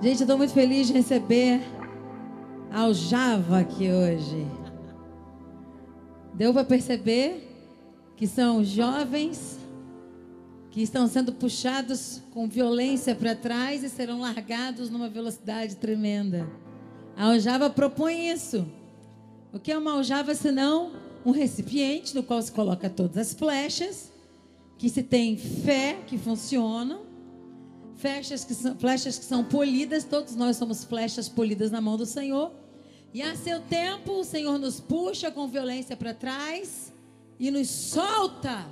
Gente, 0.00 0.20
eu 0.20 0.24
estou 0.26 0.38
muito 0.38 0.52
feliz 0.52 0.86
de 0.86 0.92
receber 0.92 1.60
ao 2.72 2.94
Java 2.94 3.58
aqui 3.58 3.90
hoje. 3.90 4.46
Deu 6.32 6.52
para 6.52 6.62
perceber 6.62 7.44
que 8.16 8.24
são 8.24 8.62
jovens 8.62 9.58
que 10.70 10.82
estão 10.82 11.08
sendo 11.08 11.32
puxados 11.32 12.22
com 12.32 12.46
violência 12.46 13.12
para 13.12 13.34
trás 13.34 13.82
e 13.82 13.88
serão 13.88 14.20
largados 14.20 14.88
numa 14.88 15.08
velocidade 15.08 15.74
tremenda. 15.74 16.48
A 17.16 17.24
aljava 17.32 17.68
propõe 17.68 18.30
isso. 18.30 18.64
O 19.52 19.58
que 19.58 19.72
é 19.72 19.76
uma 19.78 19.94
aljava 19.94 20.32
senão 20.36 20.92
um 21.26 21.32
recipiente 21.32 22.14
no 22.14 22.22
qual 22.22 22.40
se 22.40 22.52
coloca 22.52 22.88
todas 22.88 23.16
as 23.16 23.34
flechas, 23.34 24.12
que 24.78 24.88
se 24.88 25.02
tem 25.02 25.36
fé 25.36 25.98
que 26.06 26.16
funcionam, 26.16 27.07
flechas 27.98 28.44
que 28.44 28.54
são, 28.54 28.78
flechas 28.78 29.18
que 29.18 29.24
são 29.24 29.44
polidas, 29.44 30.04
todos 30.04 30.34
nós 30.34 30.56
somos 30.56 30.84
flechas 30.84 31.28
polidas 31.28 31.70
na 31.70 31.80
mão 31.80 31.96
do 31.96 32.06
Senhor. 32.06 32.52
E 33.12 33.20
a 33.20 33.34
seu 33.34 33.60
tempo 33.60 34.12
o 34.12 34.24
Senhor 34.24 34.58
nos 34.58 34.80
puxa 34.80 35.30
com 35.30 35.48
violência 35.48 35.96
para 35.96 36.14
trás 36.14 36.92
e 37.38 37.50
nos 37.50 37.68
solta. 37.68 38.66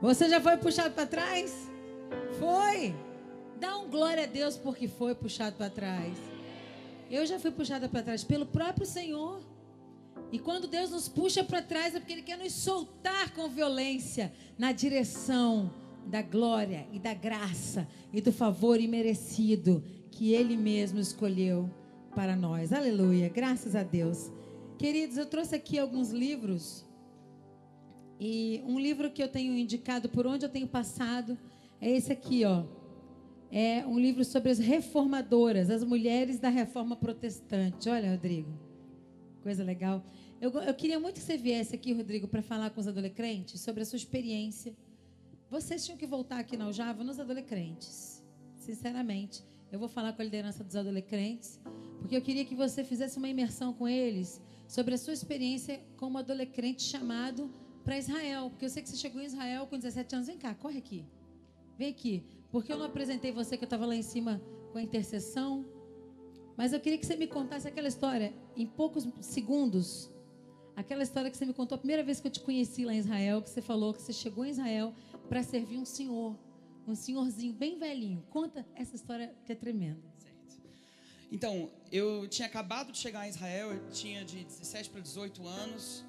Você 0.00 0.28
já 0.28 0.40
foi 0.40 0.56
puxado 0.58 0.94
para 0.94 1.06
trás? 1.06 1.52
Foi. 2.38 2.94
Dá 3.58 3.78
um 3.78 3.88
glória 3.88 4.24
a 4.24 4.26
Deus 4.26 4.56
porque 4.58 4.86
foi 4.86 5.14
puxado 5.14 5.56
para 5.56 5.70
trás. 5.70 6.16
Eu 7.10 7.24
já 7.24 7.38
fui 7.38 7.50
puxada 7.50 7.88
para 7.88 8.02
trás 8.02 8.22
pelo 8.22 8.44
próprio 8.44 8.86
Senhor. 8.86 9.40
E 10.32 10.38
quando 10.38 10.66
Deus 10.66 10.90
nos 10.90 11.08
puxa 11.08 11.44
para 11.44 11.62
trás 11.62 11.94
é 11.94 12.00
porque 12.00 12.12
Ele 12.12 12.22
quer 12.22 12.38
nos 12.38 12.52
soltar 12.52 13.32
com 13.32 13.48
violência 13.48 14.32
na 14.58 14.72
direção 14.72 15.72
da 16.06 16.22
glória 16.22 16.86
e 16.92 16.98
da 16.98 17.14
graça 17.14 17.88
e 18.12 18.20
do 18.20 18.32
favor 18.32 18.80
imerecido 18.80 19.82
que 20.10 20.32
Ele 20.32 20.56
mesmo 20.56 20.98
escolheu 20.98 21.70
para 22.14 22.34
nós. 22.34 22.72
Aleluia, 22.72 23.28
graças 23.28 23.76
a 23.76 23.82
Deus. 23.82 24.30
Queridos, 24.78 25.16
eu 25.16 25.26
trouxe 25.26 25.54
aqui 25.54 25.78
alguns 25.78 26.10
livros. 26.10 26.84
E 28.18 28.62
um 28.66 28.78
livro 28.78 29.10
que 29.10 29.22
eu 29.22 29.28
tenho 29.28 29.56
indicado 29.56 30.08
por 30.08 30.26
onde 30.26 30.44
eu 30.44 30.48
tenho 30.48 30.66
passado 30.66 31.38
é 31.80 31.90
esse 31.90 32.12
aqui, 32.12 32.44
ó. 32.44 32.64
É 33.50 33.86
um 33.86 33.98
livro 33.98 34.24
sobre 34.24 34.50
as 34.50 34.58
reformadoras, 34.58 35.70
as 35.70 35.84
mulheres 35.84 36.38
da 36.38 36.48
reforma 36.48 36.96
protestante. 36.96 37.88
Olha, 37.88 38.10
Rodrigo, 38.10 38.65
coisa 39.46 39.62
legal. 39.62 40.04
Eu, 40.40 40.50
eu 40.70 40.74
queria 40.74 40.98
muito 40.98 41.20
que 41.20 41.26
você 41.26 41.36
viesse 41.36 41.72
aqui, 41.72 41.92
Rodrigo, 41.92 42.26
para 42.26 42.42
falar 42.42 42.68
com 42.70 42.80
os 42.80 42.88
adolescentes 42.88 43.60
sobre 43.60 43.80
a 43.84 43.86
sua 43.86 43.96
experiência. 43.96 44.74
Vocês 45.48 45.84
tinham 45.84 45.96
que 45.96 46.04
voltar 46.04 46.40
aqui 46.40 46.56
na 46.56 46.64
Aljava 46.64 47.04
nos 47.04 47.20
adolescentes. 47.20 48.24
Sinceramente, 48.56 49.44
eu 49.70 49.78
vou 49.78 49.88
falar 49.88 50.12
com 50.14 50.20
a 50.20 50.24
liderança 50.24 50.64
dos 50.64 50.74
adolescentes, 50.74 51.60
porque 52.00 52.16
eu 52.16 52.20
queria 52.20 52.44
que 52.44 52.56
você 52.56 52.82
fizesse 52.82 53.18
uma 53.18 53.28
imersão 53.28 53.72
com 53.72 53.86
eles 53.86 54.42
sobre 54.66 54.96
a 54.96 54.98
sua 54.98 55.12
experiência 55.12 55.80
como 55.96 56.18
adolescente 56.18 56.82
chamado 56.82 57.48
para 57.84 57.96
Israel. 57.96 58.50
Porque 58.50 58.64
eu 58.64 58.68
sei 58.68 58.82
que 58.82 58.88
você 58.88 58.96
chegou 58.96 59.22
em 59.22 59.26
Israel 59.26 59.64
com 59.68 59.76
17 59.76 60.12
anos. 60.16 60.26
Vem 60.26 60.38
cá, 60.38 60.56
corre 60.56 60.78
aqui. 60.78 61.04
Vem 61.78 61.90
aqui. 61.90 62.24
Porque 62.50 62.72
eu 62.72 62.78
não 62.78 62.86
apresentei 62.86 63.30
você 63.30 63.56
que 63.56 63.62
eu 63.62 63.70
estava 63.72 63.86
lá 63.86 63.94
em 63.94 64.02
cima 64.02 64.42
com 64.72 64.78
a 64.78 64.82
intercessão. 64.82 65.64
Mas 66.56 66.72
eu 66.72 66.80
queria 66.80 66.98
que 66.98 67.06
você 67.06 67.16
me 67.16 67.26
contasse 67.26 67.68
aquela 67.68 67.88
história 67.88 68.32
em 68.56 68.66
poucos 68.66 69.06
segundos 69.20 70.10
Aquela 70.76 71.02
história 71.02 71.30
que 71.30 71.38
você 71.38 71.46
me 71.46 71.54
contou 71.54 71.74
a 71.74 71.78
primeira 71.78 72.04
vez 72.04 72.20
que 72.20 72.26
eu 72.26 72.30
te 72.30 72.40
conheci 72.40 72.84
lá 72.84 72.92
em 72.92 72.98
Israel, 72.98 73.40
que 73.40 73.48
você 73.48 73.62
falou 73.62 73.94
que 73.94 74.02
você 74.02 74.12
chegou 74.12 74.44
em 74.44 74.50
Israel 74.50 74.94
para 75.26 75.42
servir 75.42 75.78
um 75.78 75.86
senhor, 75.86 76.38
um 76.86 76.94
senhorzinho 76.94 77.54
bem 77.54 77.78
velhinho. 77.78 78.22
Conta 78.28 78.64
essa 78.74 78.94
história 78.94 79.34
que 79.46 79.52
é 79.52 79.54
tremenda. 79.54 80.02
Certo. 80.18 80.60
Então, 81.32 81.70
eu 81.90 82.28
tinha 82.28 82.46
acabado 82.46 82.92
de 82.92 82.98
chegar 82.98 83.26
em 83.26 83.30
Israel, 83.30 83.72
eu 83.72 83.88
tinha 83.88 84.22
de 84.22 84.44
17 84.44 84.90
para 84.90 85.00
18 85.00 85.46
anos, 85.46 86.04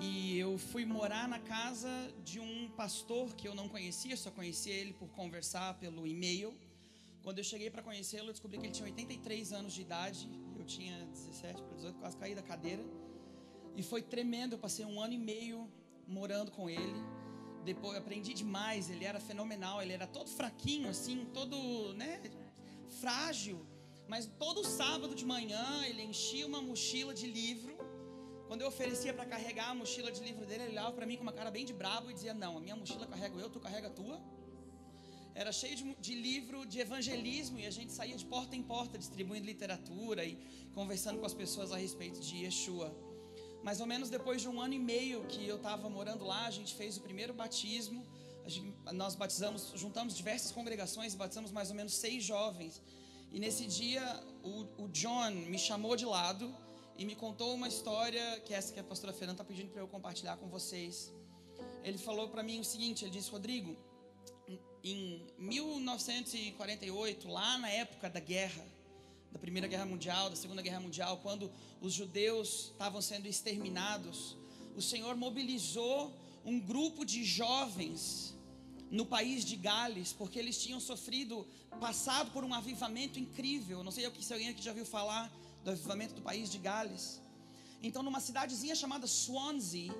e 0.00 0.38
eu 0.38 0.56
fui 0.56 0.84
morar 0.84 1.26
na 1.26 1.40
casa 1.40 1.90
de 2.24 2.38
um 2.38 2.70
pastor 2.76 3.34
que 3.34 3.48
eu 3.48 3.56
não 3.56 3.68
conhecia, 3.68 4.16
só 4.16 4.30
conhecia 4.30 4.72
ele 4.72 4.92
por 4.92 5.08
conversar 5.08 5.80
pelo 5.80 6.06
e-mail. 6.06 6.54
Quando 7.22 7.38
eu 7.38 7.44
cheguei 7.44 7.70
para 7.70 7.82
conhecê-lo, 7.82 8.28
eu 8.28 8.32
descobri 8.32 8.58
que 8.58 8.66
ele 8.66 8.72
tinha 8.72 8.86
83 8.86 9.52
anos 9.52 9.72
de 9.72 9.80
idade, 9.80 10.28
eu 10.58 10.64
tinha 10.64 11.06
17 11.06 11.62
para 11.62 11.74
18, 11.76 11.98
quase 11.98 12.16
caí 12.16 12.34
da 12.34 12.42
cadeira. 12.42 12.84
E 13.76 13.82
foi 13.82 14.02
tremendo. 14.02 14.54
Eu 14.54 14.58
passei 14.58 14.84
um 14.84 15.00
ano 15.00 15.14
e 15.14 15.18
meio 15.18 15.70
morando 16.06 16.50
com 16.50 16.68
ele. 16.68 17.00
Depois 17.64 17.96
aprendi 17.96 18.34
demais. 18.34 18.90
Ele 18.90 19.04
era 19.04 19.20
fenomenal. 19.20 19.80
Ele 19.80 19.92
era 19.92 20.06
todo 20.06 20.28
fraquinho, 20.28 20.88
assim, 20.88 21.26
todo, 21.32 21.56
né, 21.94 22.20
frágil. 23.00 23.64
Mas 24.08 24.26
todo 24.38 24.64
sábado 24.64 25.14
de 25.14 25.24
manhã 25.24 25.84
ele 25.86 26.02
enchia 26.02 26.46
uma 26.46 26.60
mochila 26.60 27.14
de 27.14 27.26
livro. 27.26 27.76
Quando 28.48 28.62
eu 28.62 28.68
oferecia 28.68 29.14
para 29.14 29.24
carregar 29.24 29.70
a 29.70 29.74
mochila 29.74 30.10
de 30.12 30.22
livro 30.22 30.44
dele, 30.44 30.64
ele 30.64 30.72
olhava 30.72 30.92
para 30.92 31.06
mim 31.06 31.16
com 31.16 31.22
uma 31.22 31.32
cara 31.32 31.50
bem 31.50 31.64
de 31.64 31.72
brabo 31.72 32.10
e 32.10 32.14
dizia: 32.14 32.34
Não, 32.34 32.58
a 32.58 32.60
minha 32.60 32.76
mochila 32.76 33.06
carrego 33.06 33.38
eu, 33.38 33.48
tu 33.48 33.60
carrega 33.60 33.86
a 33.86 33.90
tua. 33.90 34.20
Era 35.34 35.50
cheio 35.50 35.76
de, 35.76 35.94
de 35.94 36.14
livro 36.14 36.66
de 36.66 36.78
evangelismo 36.80 37.58
e 37.58 37.66
a 37.66 37.70
gente 37.70 37.92
saía 37.92 38.16
de 38.16 38.24
porta 38.24 38.54
em 38.54 38.62
porta 38.62 38.98
distribuindo 38.98 39.46
literatura 39.46 40.24
e 40.24 40.38
conversando 40.74 41.18
com 41.18 41.26
as 41.26 41.34
pessoas 41.34 41.72
a 41.72 41.76
respeito 41.76 42.20
de 42.20 42.44
Yeshua. 42.44 42.94
Mais 43.62 43.80
ou 43.80 43.86
menos 43.86 44.10
depois 44.10 44.42
de 44.42 44.48
um 44.48 44.60
ano 44.60 44.74
e 44.74 44.78
meio 44.78 45.24
que 45.26 45.46
eu 45.46 45.56
estava 45.56 45.88
morando 45.88 46.24
lá, 46.24 46.46
a 46.46 46.50
gente 46.50 46.74
fez 46.74 46.96
o 46.96 47.00
primeiro 47.00 47.32
batismo. 47.32 48.04
Gente, 48.46 48.74
nós 48.92 49.14
batizamos, 49.14 49.72
juntamos 49.76 50.16
diversas 50.16 50.50
congregações, 50.50 51.14
batizamos 51.14 51.50
mais 51.50 51.70
ou 51.70 51.76
menos 51.76 51.94
seis 51.94 52.24
jovens. 52.24 52.82
E 53.30 53.38
nesse 53.38 53.66
dia, 53.66 54.02
o, 54.42 54.84
o 54.84 54.88
John 54.88 55.30
me 55.30 55.58
chamou 55.58 55.96
de 55.96 56.04
lado 56.04 56.54
e 56.98 57.04
me 57.04 57.14
contou 57.14 57.54
uma 57.54 57.68
história 57.68 58.40
que 58.40 58.52
é 58.52 58.56
essa 58.56 58.72
que 58.72 58.80
a 58.80 58.84
pastora 58.84 59.12
Fernanda 59.12 59.40
está 59.40 59.44
pedindo 59.44 59.70
para 59.70 59.80
eu 59.80 59.88
compartilhar 59.88 60.36
com 60.36 60.48
vocês. 60.48 61.12
Ele 61.82 61.98
falou 61.98 62.28
para 62.28 62.42
mim 62.42 62.60
o 62.60 62.64
seguinte: 62.64 63.04
ele 63.04 63.12
disse, 63.12 63.30
Rodrigo, 63.30 63.76
em 64.84 65.22
1948, 65.38 67.28
lá 67.28 67.58
na 67.58 67.68
época 67.70 68.10
da 68.10 68.20
guerra, 68.20 68.64
da 69.30 69.38
Primeira 69.38 69.66
Guerra 69.68 69.86
Mundial, 69.86 70.28
da 70.28 70.36
Segunda 70.36 70.60
Guerra 70.60 70.80
Mundial, 70.80 71.18
quando 71.22 71.50
os 71.80 71.92
judeus 71.92 72.70
estavam 72.72 73.00
sendo 73.00 73.26
exterminados, 73.26 74.36
o 74.76 74.82
Senhor 74.82 75.16
mobilizou 75.16 76.12
um 76.44 76.58
grupo 76.58 77.04
de 77.04 77.24
jovens 77.24 78.34
no 78.90 79.06
país 79.06 79.44
de 79.44 79.56
Gales, 79.56 80.12
porque 80.12 80.38
eles 80.38 80.60
tinham 80.60 80.78
sofrido, 80.78 81.46
passado 81.80 82.30
por 82.30 82.44
um 82.44 82.52
avivamento 82.52 83.18
incrível. 83.18 83.82
Não 83.82 83.90
sei 83.90 84.10
se 84.20 84.32
alguém 84.32 84.48
aqui 84.48 84.62
já 84.62 84.72
viu 84.72 84.84
falar 84.84 85.32
do 85.64 85.70
avivamento 85.70 86.14
do 86.14 86.20
país 86.20 86.50
de 86.50 86.58
Gales. 86.58 87.22
Então, 87.82 88.02
numa 88.02 88.20
cidadezinha 88.20 88.74
chamada 88.74 89.06
Swansea, 89.06 89.92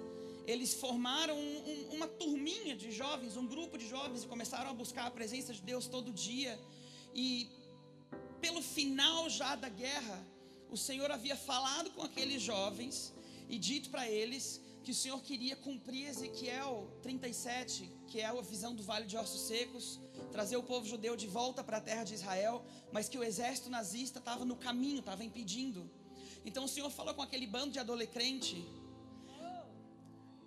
eles 0.47 0.75
formaram 0.75 1.36
um, 1.38 1.70
um, 1.70 1.97
uma 1.97 2.08
turminha 2.08 2.76
de 2.76 2.91
jovens, 2.91 3.36
um 3.36 3.47
grupo 3.47 3.78
de 3.78 3.88
jovens, 3.88 4.25
e 4.25 4.26
começaram 4.26 4.70
a 4.70 4.75
buscar 4.75 5.06
a 5.06 5.10
presença 5.10 5.53
de 5.53 5.62
Deus 5.62 5.86
todo 5.86 6.12
dia. 6.12 6.58
E 7.14 7.48
pelo 8.41 8.62
final 8.62 9.31
já 9.31 9.54
da 9.54 9.69
guerra, 9.69 10.26
o 10.70 10.76
Senhor 10.76 11.10
havia 11.10 11.36
falado 11.36 11.91
com 11.91 12.02
aqueles 12.02 12.42
jovens 12.42 13.12
e 13.48 13.58
dito 13.58 13.91
para 13.91 14.08
eles 14.08 14.60
que 14.82 14.91
o 14.91 14.94
Senhor 14.94 15.20
queria 15.22 15.54
cumprir 15.54 16.08
Ezequiel 16.08 16.91
37, 17.02 17.88
que 18.08 18.20
é 18.20 18.26
a 18.26 18.32
visão 18.41 18.75
do 18.75 18.82
vale 18.82 19.06
de 19.06 19.16
ossos 19.16 19.42
secos, 19.42 20.00
trazer 20.32 20.56
o 20.56 20.62
povo 20.62 20.84
judeu 20.84 21.16
de 21.16 21.28
volta 21.28 21.62
para 21.62 21.76
a 21.76 21.81
terra 21.81 22.02
de 22.02 22.14
Israel, 22.14 22.64
mas 22.91 23.08
que 23.08 23.16
o 23.16 23.22
exército 23.22 23.70
nazista 23.70 24.19
estava 24.19 24.44
no 24.44 24.56
caminho, 24.56 24.98
estava 24.98 25.22
impedindo. 25.22 25.88
Então 26.44 26.64
o 26.64 26.69
Senhor 26.69 26.91
falou 26.91 27.14
com 27.14 27.22
aquele 27.22 27.47
bando 27.47 27.70
de 27.70 27.78
adolescente 27.78 28.66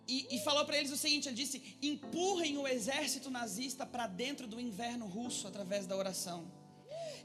e, 0.07 0.35
e 0.35 0.39
falou 0.39 0.65
para 0.65 0.77
eles 0.77 0.91
o 0.91 0.97
seguinte: 0.97 1.27
Ele 1.27 1.35
disse: 1.35 1.77
empurrem 1.81 2.57
o 2.57 2.67
exército 2.67 3.29
nazista 3.29 3.85
para 3.85 4.07
dentro 4.07 4.47
do 4.47 4.59
inverno 4.59 5.05
russo 5.05 5.47
através 5.47 5.85
da 5.85 5.95
oração. 5.95 6.45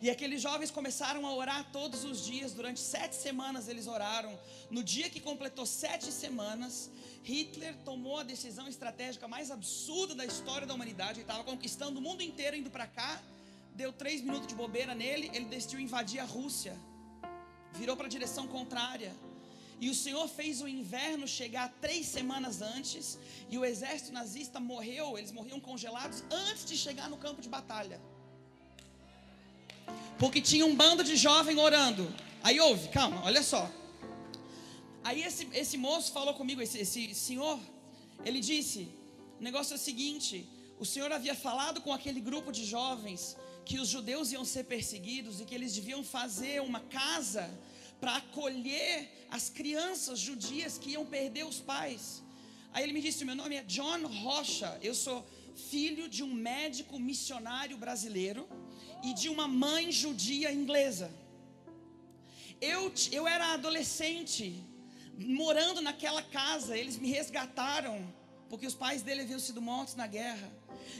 E 0.02 0.08
aqueles 0.08 0.40
jovens 0.40 0.70
começaram 0.70 1.26
a 1.26 1.34
orar 1.34 1.70
todos 1.70 2.04
os 2.04 2.24
dias, 2.24 2.54
durante 2.54 2.80
sete 2.80 3.14
semanas 3.14 3.68
eles 3.68 3.86
oraram. 3.86 4.38
No 4.70 4.82
dia 4.82 5.10
que 5.10 5.20
completou 5.20 5.66
sete 5.66 6.10
semanas, 6.10 6.90
Hitler 7.22 7.76
tomou 7.84 8.18
a 8.18 8.22
decisão 8.22 8.66
estratégica 8.66 9.28
mais 9.28 9.50
absurda 9.50 10.14
da 10.14 10.24
história 10.24 10.66
da 10.66 10.72
humanidade. 10.72 11.20
Ele 11.20 11.20
estava 11.20 11.44
conquistando 11.44 11.98
o 11.98 12.02
mundo 12.02 12.22
inteiro, 12.22 12.56
indo 12.56 12.70
para 12.70 12.86
cá. 12.86 13.20
Deu 13.74 13.92
três 13.92 14.22
minutos 14.22 14.46
de 14.46 14.54
bobeira 14.54 14.94
nele, 14.94 15.30
ele 15.34 15.44
decidiu 15.44 15.78
invadir 15.78 16.20
a 16.20 16.24
Rússia. 16.24 16.74
Virou 17.74 17.94
para 17.94 18.06
a 18.06 18.10
direção 18.10 18.48
contrária. 18.48 19.14
E 19.80 19.88
o 19.88 19.94
Senhor 19.94 20.28
fez 20.28 20.60
o 20.60 20.68
inverno 20.68 21.26
chegar 21.26 21.74
três 21.80 22.06
semanas 22.06 22.60
antes. 22.60 23.18
E 23.48 23.56
o 23.56 23.64
exército 23.64 24.12
nazista 24.12 24.60
morreu, 24.60 25.16
eles 25.16 25.32
morriam 25.32 25.58
congelados 25.58 26.22
antes 26.30 26.66
de 26.66 26.76
chegar 26.76 27.08
no 27.08 27.16
campo 27.16 27.40
de 27.40 27.48
batalha. 27.48 27.98
Porque 30.18 30.40
tinha 30.40 30.66
um 30.66 30.76
bando 30.76 31.02
de 31.02 31.16
jovem 31.16 31.58
orando. 31.58 32.12
Aí 32.42 32.60
ouve, 32.60 32.88
calma, 32.88 33.22
olha 33.24 33.42
só. 33.42 33.70
Aí 35.02 35.22
esse, 35.22 35.48
esse 35.54 35.78
moço 35.78 36.12
falou 36.12 36.34
comigo, 36.34 36.60
esse, 36.60 36.78
esse 36.78 37.14
senhor, 37.14 37.58
ele 38.22 38.40
disse: 38.40 38.86
o 39.40 39.42
negócio 39.42 39.72
é 39.72 39.76
o 39.76 39.78
seguinte: 39.78 40.46
o 40.78 40.84
Senhor 40.84 41.10
havia 41.10 41.34
falado 41.34 41.80
com 41.80 41.92
aquele 41.92 42.20
grupo 42.20 42.52
de 42.52 42.66
jovens 42.66 43.36
que 43.64 43.78
os 43.78 43.88
judeus 43.88 44.32
iam 44.32 44.44
ser 44.44 44.64
perseguidos 44.64 45.40
e 45.40 45.46
que 45.46 45.54
eles 45.54 45.74
deviam 45.74 46.04
fazer 46.04 46.60
uma 46.60 46.80
casa 46.80 47.48
para 48.00 48.16
acolher 48.16 49.26
as 49.30 49.48
crianças 49.48 50.18
judias 50.18 50.78
que 50.78 50.90
iam 50.90 51.04
perder 51.04 51.44
os 51.44 51.60
pais. 51.60 52.22
Aí 52.72 52.82
ele 52.84 52.92
me 52.92 53.02
disse: 53.06 53.24
Meu 53.24 53.34
nome 53.34 53.56
é 53.56 53.62
John 53.62 54.06
Rocha, 54.06 54.78
eu 54.82 54.94
sou 54.94 55.18
filho 55.68 56.08
de 56.08 56.22
um 56.22 56.32
médico 56.32 56.98
missionário 56.98 57.76
brasileiro 57.76 58.48
e 59.02 59.12
de 59.12 59.28
uma 59.28 59.46
mãe 59.46 59.92
judia 59.92 60.52
inglesa. 60.52 61.10
Eu, 62.60 62.92
eu 63.10 63.26
era 63.26 63.54
adolescente, 63.54 64.62
morando 65.16 65.80
naquela 65.80 66.22
casa, 66.22 66.76
eles 66.76 66.96
me 66.98 67.10
resgataram, 67.10 67.96
porque 68.48 68.66
os 68.66 68.74
pais 68.74 69.02
dele 69.02 69.22
haviam 69.22 69.38
sido 69.38 69.60
mortos 69.60 69.94
na 69.94 70.06
guerra. 70.06 70.50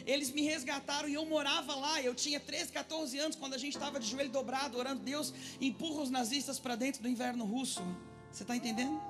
Eles 0.07 0.31
me 0.31 0.43
resgataram 0.43 1.09
e 1.09 1.15
eu 1.15 1.25
morava 1.27 1.75
lá. 1.75 2.03
Eu 2.03 2.15
tinha 2.15 2.39
13, 2.41 2.73
14 2.73 3.19
anos 3.19 3.37
quando 3.37 3.55
a 3.55 3.59
gente 3.59 3.75
estava 3.75 3.99
de 3.99 4.07
joelho 4.09 4.31
dobrado, 4.31 4.79
orando. 4.79 5.01
Deus 5.03 5.33
empurra 5.61 6.03
os 6.03 6.11
nazistas 6.11 6.59
para 6.59 6.77
dentro 6.77 7.03
do 7.03 7.09
inverno 7.09 7.45
russo. 7.45 7.83
Você 8.33 8.43
está 8.43 8.55
entendendo? 8.55 9.01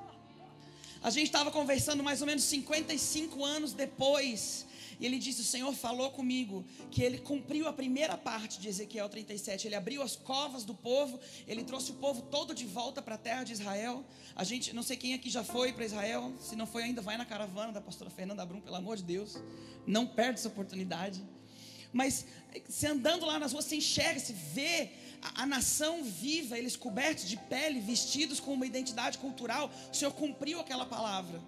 A 1.02 1.10
gente 1.10 1.26
estava 1.26 1.50
conversando 1.50 2.02
mais 2.02 2.20
ou 2.20 2.26
menos 2.26 2.44
55 2.44 3.44
anos 3.44 3.72
depois. 3.72 4.66
E 5.00 5.06
ele 5.06 5.18
disse: 5.18 5.40
O 5.40 5.44
Senhor 5.44 5.72
falou 5.72 6.10
comigo 6.10 6.64
que 6.90 7.02
ele 7.02 7.18
cumpriu 7.18 7.66
a 7.66 7.72
primeira 7.72 8.16
parte 8.18 8.60
de 8.60 8.68
Ezequiel 8.68 9.08
37. 9.08 9.66
Ele 9.66 9.74
abriu 9.74 10.02
as 10.02 10.14
covas 10.14 10.62
do 10.62 10.74
povo, 10.74 11.18
ele 11.48 11.64
trouxe 11.64 11.90
o 11.92 11.94
povo 11.94 12.22
todo 12.22 12.54
de 12.54 12.66
volta 12.66 13.00
para 13.00 13.14
a 13.14 13.18
terra 13.18 13.42
de 13.44 13.52
Israel. 13.52 14.04
A 14.36 14.44
gente, 14.44 14.74
não 14.74 14.82
sei 14.82 14.96
quem 14.96 15.14
aqui 15.14 15.30
já 15.30 15.42
foi 15.42 15.72
para 15.72 15.84
Israel, 15.84 16.32
se 16.38 16.54
não 16.54 16.66
foi 16.66 16.84
ainda, 16.84 17.00
vai 17.00 17.16
na 17.16 17.24
caravana 17.24 17.72
da 17.72 17.80
pastora 17.80 18.10
Fernanda 18.10 18.44
Brum, 18.44 18.60
pelo 18.60 18.76
amor 18.76 18.96
de 18.98 19.04
Deus. 19.04 19.38
Não 19.86 20.06
perde 20.06 20.40
essa 20.40 20.48
oportunidade. 20.48 21.22
Mas 21.92 22.26
se 22.68 22.86
andando 22.86 23.26
lá 23.26 23.38
nas 23.38 23.52
ruas, 23.52 23.64
você 23.64 23.76
enxerga, 23.76 24.20
se 24.20 24.32
vê 24.32 24.90
a, 25.22 25.42
a, 25.42 25.46
nação 25.46 26.04
viva, 26.04 26.56
eles 26.56 26.76
cobertos 26.76 27.28
de 27.28 27.36
pele, 27.36 27.80
vestidos 27.80 28.38
com 28.38 28.52
uma 28.52 28.66
identidade 28.66 29.18
cultural. 29.18 29.70
O 29.90 29.94
Senhor 29.94 30.12
cumpriu 30.12 30.60
aquela 30.60 30.86
palavra. 30.86 31.40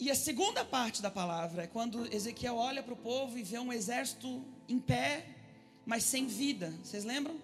E 0.00 0.10
a 0.10 0.14
segunda 0.14 0.64
parte 0.64 1.02
da 1.02 1.10
palavra 1.10 1.64
é 1.64 1.66
quando 1.66 2.06
Ezequiel 2.14 2.56
olha 2.56 2.82
para 2.82 2.94
o 2.94 2.96
povo 2.96 3.36
e 3.36 3.42
vê 3.42 3.58
um 3.58 3.72
exército 3.72 4.44
em 4.68 4.78
pé, 4.78 5.26
mas 5.84 6.04
sem 6.04 6.26
vida. 6.26 6.72
Vocês 6.84 7.04
lembram? 7.04 7.36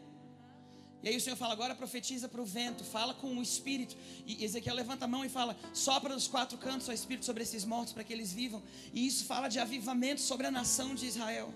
E 1.03 1.09
aí 1.09 1.17
o 1.17 1.21
Senhor 1.21 1.37
fala, 1.37 1.53
agora 1.53 1.75
profetiza 1.75 2.29
para 2.29 2.41
o 2.41 2.47
vento, 2.47 2.83
fala 2.85 3.13
com 3.13 3.37
o 3.37 3.43
Espírito. 3.43 3.97
E 4.25 4.43
Ezequiel 4.45 4.75
levanta 4.75 5.05
a 5.05 5.09
mão 5.09 5.25
e 5.25 5.29
fala, 5.29 5.57
sopra 5.73 6.15
dos 6.15 6.29
quatro 6.29 6.57
cantos 6.57 6.89
o 6.89 6.93
Espírito 6.93 7.27
sobre 7.27 7.43
esses 7.43 7.65
mortos 7.65 7.93
para 7.93 8.05
que 8.05 8.13
eles 8.13 8.33
vivam. 8.33 8.63
E 8.93 9.07
isso 9.07 9.25
fala 9.27 9.49
de 9.49 9.59
avivamento 9.59 10.21
sobre 10.21 10.47
a 10.47 10.51
nação 10.51 10.95
de 10.95 11.07
Israel. 11.07 11.53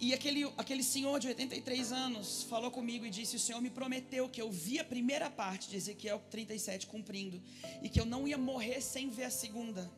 E 0.00 0.12
aquele, 0.12 0.44
aquele 0.56 0.82
senhor 0.82 1.18
de 1.20 1.28
83 1.28 1.92
anos 1.92 2.42
falou 2.44 2.70
comigo 2.70 3.06
e 3.06 3.10
disse: 3.10 3.36
O 3.36 3.38
Senhor 3.38 3.60
me 3.60 3.70
prometeu 3.70 4.28
que 4.28 4.42
eu 4.42 4.50
vi 4.50 4.78
a 4.78 4.84
primeira 4.84 5.30
parte 5.30 5.68
de 5.68 5.76
Ezequiel 5.76 6.20
37 6.30 6.86
cumprindo, 6.86 7.42
e 7.82 7.88
que 7.88 8.00
eu 8.00 8.04
não 8.04 8.26
ia 8.26 8.36
morrer 8.36 8.80
sem 8.80 9.08
ver 9.08 9.24
a 9.24 9.30
segunda. 9.30 9.90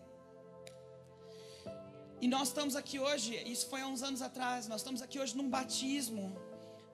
E 2.20 2.28
nós 2.28 2.48
estamos 2.48 2.76
aqui 2.76 2.98
hoje, 2.98 3.36
isso 3.46 3.68
foi 3.68 3.80
há 3.82 3.86
uns 3.86 4.02
anos 4.02 4.22
atrás, 4.22 4.66
nós 4.68 4.80
estamos 4.80 5.02
aqui 5.02 5.18
hoje 5.18 5.36
num 5.36 5.48
batismo 5.48 6.34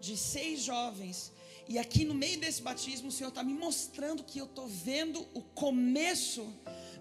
de 0.00 0.16
seis 0.16 0.62
jovens. 0.62 1.32
E 1.68 1.78
aqui 1.78 2.04
no 2.04 2.14
meio 2.14 2.40
desse 2.40 2.60
batismo, 2.60 3.08
o 3.08 3.12
Senhor 3.12 3.28
está 3.28 3.42
me 3.42 3.54
mostrando 3.54 4.24
que 4.24 4.40
eu 4.40 4.46
estou 4.46 4.66
vendo 4.66 5.24
o 5.32 5.42
começo 5.42 6.52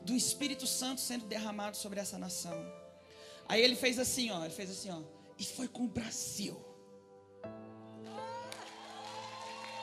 do 0.03 0.13
Espírito 0.13 0.67
Santo 0.67 1.01
sendo 1.01 1.25
derramado 1.25 1.77
sobre 1.77 1.99
essa 1.99 2.17
nação. 2.19 2.53
Aí 3.47 3.59
ele 3.59 3.75
fez 3.75 3.97
assim, 3.97 4.29
ó, 4.29 4.45
ele 4.45 4.53
fez 4.53 4.69
assim, 4.69 4.91
ó 4.91 5.20
e 5.41 5.43
foi 5.43 5.67
com 5.67 5.85
o 5.85 5.87
Brasil. 5.87 6.55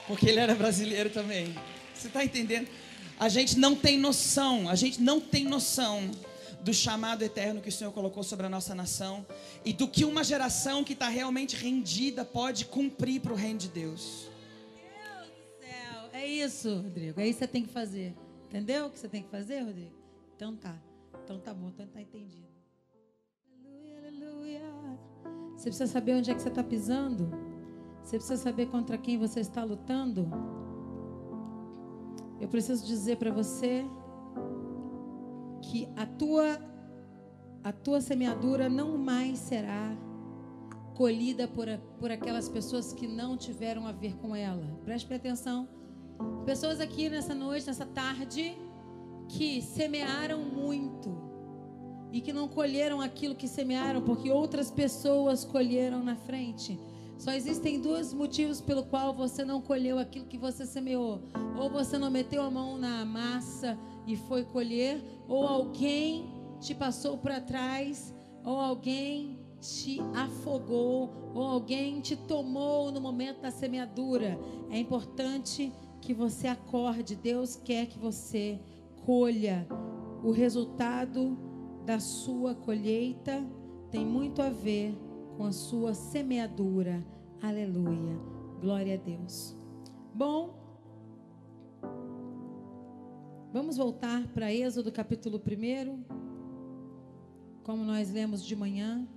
Porque 0.06 0.28
ele 0.28 0.38
era 0.38 0.54
brasileiro 0.54 1.10
também. 1.10 1.52
Você 1.92 2.06
está 2.06 2.24
entendendo? 2.24 2.68
A 3.18 3.28
gente 3.28 3.58
não 3.58 3.74
tem 3.74 3.98
noção, 3.98 4.68
a 4.68 4.76
gente 4.76 5.02
não 5.02 5.20
tem 5.20 5.44
noção 5.44 6.08
do 6.60 6.72
chamado 6.72 7.22
eterno 7.24 7.60
que 7.60 7.70
o 7.70 7.72
Senhor 7.72 7.92
colocou 7.92 8.22
sobre 8.22 8.46
a 8.46 8.48
nossa 8.48 8.72
nação 8.72 9.26
e 9.64 9.72
do 9.72 9.88
que 9.88 10.04
uma 10.04 10.22
geração 10.22 10.84
que 10.84 10.92
está 10.92 11.08
realmente 11.08 11.56
rendida 11.56 12.24
pode 12.24 12.64
cumprir 12.64 13.20
para 13.20 13.32
o 13.32 13.36
reino 13.36 13.58
de 13.58 13.68
Deus. 13.68 14.28
Deus 14.76 15.28
do 15.28 15.66
céu, 15.66 16.10
é 16.12 16.24
isso, 16.24 16.76
Rodrigo. 16.76 17.20
É 17.20 17.26
isso 17.26 17.40
que 17.40 17.44
você 17.44 17.50
tem 17.50 17.64
que 17.64 17.72
fazer. 17.72 18.14
Entendeu 18.46 18.86
o 18.86 18.90
que 18.90 18.98
você 18.98 19.08
tem 19.08 19.24
que 19.24 19.28
fazer, 19.28 19.62
Rodrigo? 19.62 19.92
Então 20.36 20.54
tá. 20.54 20.80
Então 21.24 21.40
tá 21.40 21.52
bom, 21.52 21.68
então 21.68 21.86
tá 21.88 22.00
entendido. 22.00 22.47
Você 25.68 25.84
precisa 25.84 25.92
saber 25.92 26.14
onde 26.14 26.30
é 26.30 26.34
que 26.34 26.40
você 26.40 26.48
está 26.48 26.64
pisando. 26.64 27.30
Você 28.02 28.16
precisa 28.16 28.42
saber 28.42 28.66
contra 28.66 28.96
quem 28.96 29.18
você 29.18 29.40
está 29.40 29.62
lutando. 29.62 30.26
Eu 32.40 32.48
preciso 32.48 32.86
dizer 32.86 33.16
para 33.16 33.30
você 33.30 33.84
que 35.60 35.86
a 35.94 36.06
tua 36.06 36.58
a 37.62 37.70
tua 37.70 38.00
semeadura 38.00 38.70
não 38.70 38.96
mais 38.96 39.38
será 39.40 39.94
colhida 40.94 41.46
por, 41.46 41.66
por 41.98 42.10
aquelas 42.10 42.48
pessoas 42.48 42.94
que 42.94 43.06
não 43.06 43.36
tiveram 43.36 43.86
a 43.86 43.92
ver 43.92 44.16
com 44.16 44.34
ela. 44.34 44.80
Preste 44.84 45.12
atenção. 45.12 45.68
Pessoas 46.46 46.80
aqui 46.80 47.10
nessa 47.10 47.34
noite, 47.34 47.66
nessa 47.66 47.84
tarde, 47.84 48.56
que 49.28 49.60
semearam 49.60 50.40
muito 50.40 51.27
e 52.12 52.20
que 52.20 52.32
não 52.32 52.48
colheram 52.48 53.00
aquilo 53.00 53.34
que 53.34 53.46
semearam, 53.46 54.02
porque 54.02 54.30
outras 54.30 54.70
pessoas 54.70 55.44
colheram 55.44 56.02
na 56.02 56.16
frente. 56.16 56.78
Só 57.18 57.32
existem 57.32 57.80
dois 57.80 58.14
motivos 58.14 58.60
pelo 58.60 58.84
qual 58.84 59.12
você 59.12 59.44
não 59.44 59.60
colheu 59.60 59.98
aquilo 59.98 60.26
que 60.26 60.38
você 60.38 60.64
semeou. 60.64 61.20
Ou 61.60 61.68
você 61.68 61.98
não 61.98 62.10
meteu 62.10 62.42
a 62.42 62.50
mão 62.50 62.78
na 62.78 63.04
massa 63.04 63.76
e 64.06 64.16
foi 64.16 64.44
colher, 64.44 65.02
ou 65.26 65.46
alguém 65.46 66.26
te 66.60 66.74
passou 66.74 67.18
para 67.18 67.40
trás, 67.40 68.14
ou 68.44 68.58
alguém 68.58 69.38
te 69.60 70.00
afogou, 70.14 71.10
ou 71.34 71.42
alguém 71.42 72.00
te 72.00 72.16
tomou 72.16 72.92
no 72.92 73.00
momento 73.00 73.40
da 73.40 73.50
semeadura. 73.50 74.38
É 74.70 74.78
importante 74.78 75.72
que 76.00 76.14
você 76.14 76.46
acorde. 76.46 77.16
Deus 77.16 77.56
quer 77.56 77.86
que 77.86 77.98
você 77.98 78.60
colha 79.04 79.66
o 80.22 80.30
resultado 80.30 81.47
da 81.88 81.98
sua 81.98 82.54
colheita 82.54 83.42
tem 83.90 84.04
muito 84.04 84.42
a 84.42 84.50
ver 84.50 84.94
com 85.38 85.46
a 85.46 85.52
sua 85.52 85.94
semeadura. 85.94 87.02
Aleluia. 87.40 88.14
Glória 88.60 88.92
a 88.92 88.98
Deus. 88.98 89.56
Bom, 90.12 90.54
vamos 93.50 93.78
voltar 93.78 94.28
para 94.34 94.52
Êxodo 94.52 94.92
capítulo 94.92 95.40
1, 95.40 96.04
como 97.64 97.82
nós 97.84 98.12
lemos 98.12 98.44
de 98.44 98.54
manhã. 98.54 99.08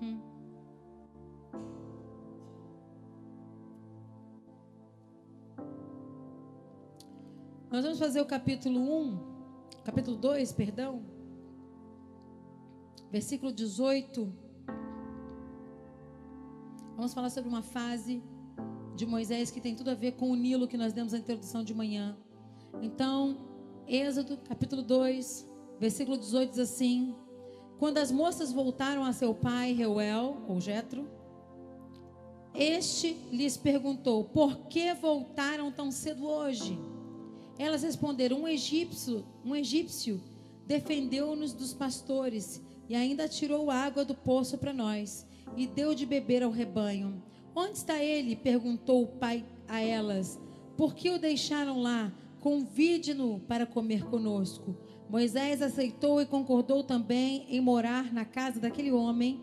Hum. 0.00 0.31
Nós 7.72 7.84
vamos 7.84 7.98
fazer 7.98 8.20
o 8.20 8.26
capítulo 8.26 8.78
1, 8.78 9.18
capítulo 9.82 10.14
2, 10.18 10.52
perdão, 10.52 11.00
versículo 13.10 13.50
18. 13.50 14.30
Vamos 16.94 17.14
falar 17.14 17.30
sobre 17.30 17.48
uma 17.48 17.62
fase 17.62 18.22
de 18.94 19.06
Moisés 19.06 19.50
que 19.50 19.58
tem 19.58 19.74
tudo 19.74 19.88
a 19.88 19.94
ver 19.94 20.12
com 20.12 20.30
o 20.30 20.36
Nilo 20.36 20.68
que 20.68 20.76
nós 20.76 20.92
demos 20.92 21.14
a 21.14 21.18
introdução 21.18 21.64
de 21.64 21.72
manhã. 21.72 22.14
Então, 22.82 23.38
Êxodo, 23.88 24.36
capítulo 24.36 24.82
2, 24.82 25.48
versículo 25.80 26.18
18 26.18 26.50
diz 26.50 26.58
assim: 26.58 27.16
Quando 27.78 27.96
as 27.96 28.12
moças 28.12 28.52
voltaram 28.52 29.02
a 29.02 29.14
seu 29.14 29.34
pai 29.34 29.72
Reuel, 29.72 30.44
ou 30.46 30.60
Jetro, 30.60 31.08
este 32.54 33.14
lhes 33.32 33.56
perguntou: 33.56 34.24
Por 34.24 34.66
que 34.66 34.92
voltaram 34.92 35.72
tão 35.72 35.90
cedo 35.90 36.26
hoje? 36.26 36.91
Elas 37.58 37.82
responderam: 37.82 38.42
Um 38.42 38.48
egípcio, 38.48 39.24
um 39.44 39.54
egípcio 39.54 40.20
defendeu-nos 40.66 41.52
dos 41.52 41.74
pastores 41.74 42.62
e 42.88 42.94
ainda 42.94 43.28
tirou 43.28 43.70
água 43.70 44.04
do 44.04 44.14
poço 44.14 44.58
para 44.58 44.72
nós 44.72 45.26
e 45.56 45.66
deu 45.66 45.94
de 45.94 46.06
beber 46.06 46.42
ao 46.42 46.50
rebanho. 46.50 47.22
Onde 47.54 47.78
está 47.78 48.02
ele? 48.02 48.34
perguntou 48.34 49.02
o 49.02 49.06
pai 49.06 49.44
a 49.68 49.80
elas. 49.80 50.40
Por 50.76 50.94
que 50.94 51.10
o 51.10 51.18
deixaram 51.18 51.80
lá? 51.80 52.12
Convide-no 52.40 53.40
para 53.40 53.66
comer 53.66 54.04
conosco. 54.06 54.76
Moisés 55.08 55.60
aceitou 55.60 56.20
e 56.20 56.26
concordou 56.26 56.82
também 56.82 57.46
em 57.48 57.60
morar 57.60 58.12
na 58.12 58.24
casa 58.24 58.58
daquele 58.58 58.90
homem. 58.90 59.40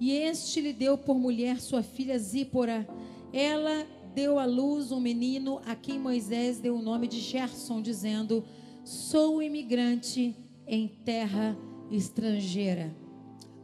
E 0.00 0.12
este 0.12 0.60
lhe 0.60 0.72
deu 0.72 0.98
por 0.98 1.16
mulher 1.16 1.60
sua 1.60 1.82
filha 1.82 2.18
Zípora. 2.18 2.86
Ela 3.32 3.86
deu 4.14 4.38
à 4.38 4.44
luz 4.44 4.92
um 4.92 5.00
menino 5.00 5.60
a 5.66 5.74
quem 5.74 5.98
Moisés 5.98 6.60
deu 6.60 6.76
o 6.76 6.82
nome 6.82 7.08
de 7.08 7.20
Gerson, 7.20 7.82
dizendo: 7.82 8.44
Sou 8.84 9.42
imigrante 9.42 10.36
em 10.66 10.88
terra 10.88 11.56
estrangeira. 11.90 12.94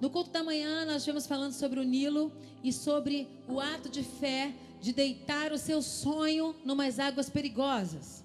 No 0.01 0.11
culto 0.11 0.31
da 0.31 0.43
manhã, 0.43 0.85
nós 0.85 0.97
estivemos 0.97 1.27
falando 1.27 1.53
sobre 1.53 1.79
o 1.79 1.85
Nilo 1.85 2.33
e 2.65 2.73
sobre 2.73 3.29
o 3.49 3.61
ato 3.61 3.89
de 3.89 4.03
fé 4.03 4.55
de 4.81 4.93
deitar 4.93 5.53
o 5.53 5.59
seu 5.59 5.83
sonho 5.83 6.55
numas 6.65 6.99
águas 6.99 7.29
perigosas. 7.29 8.25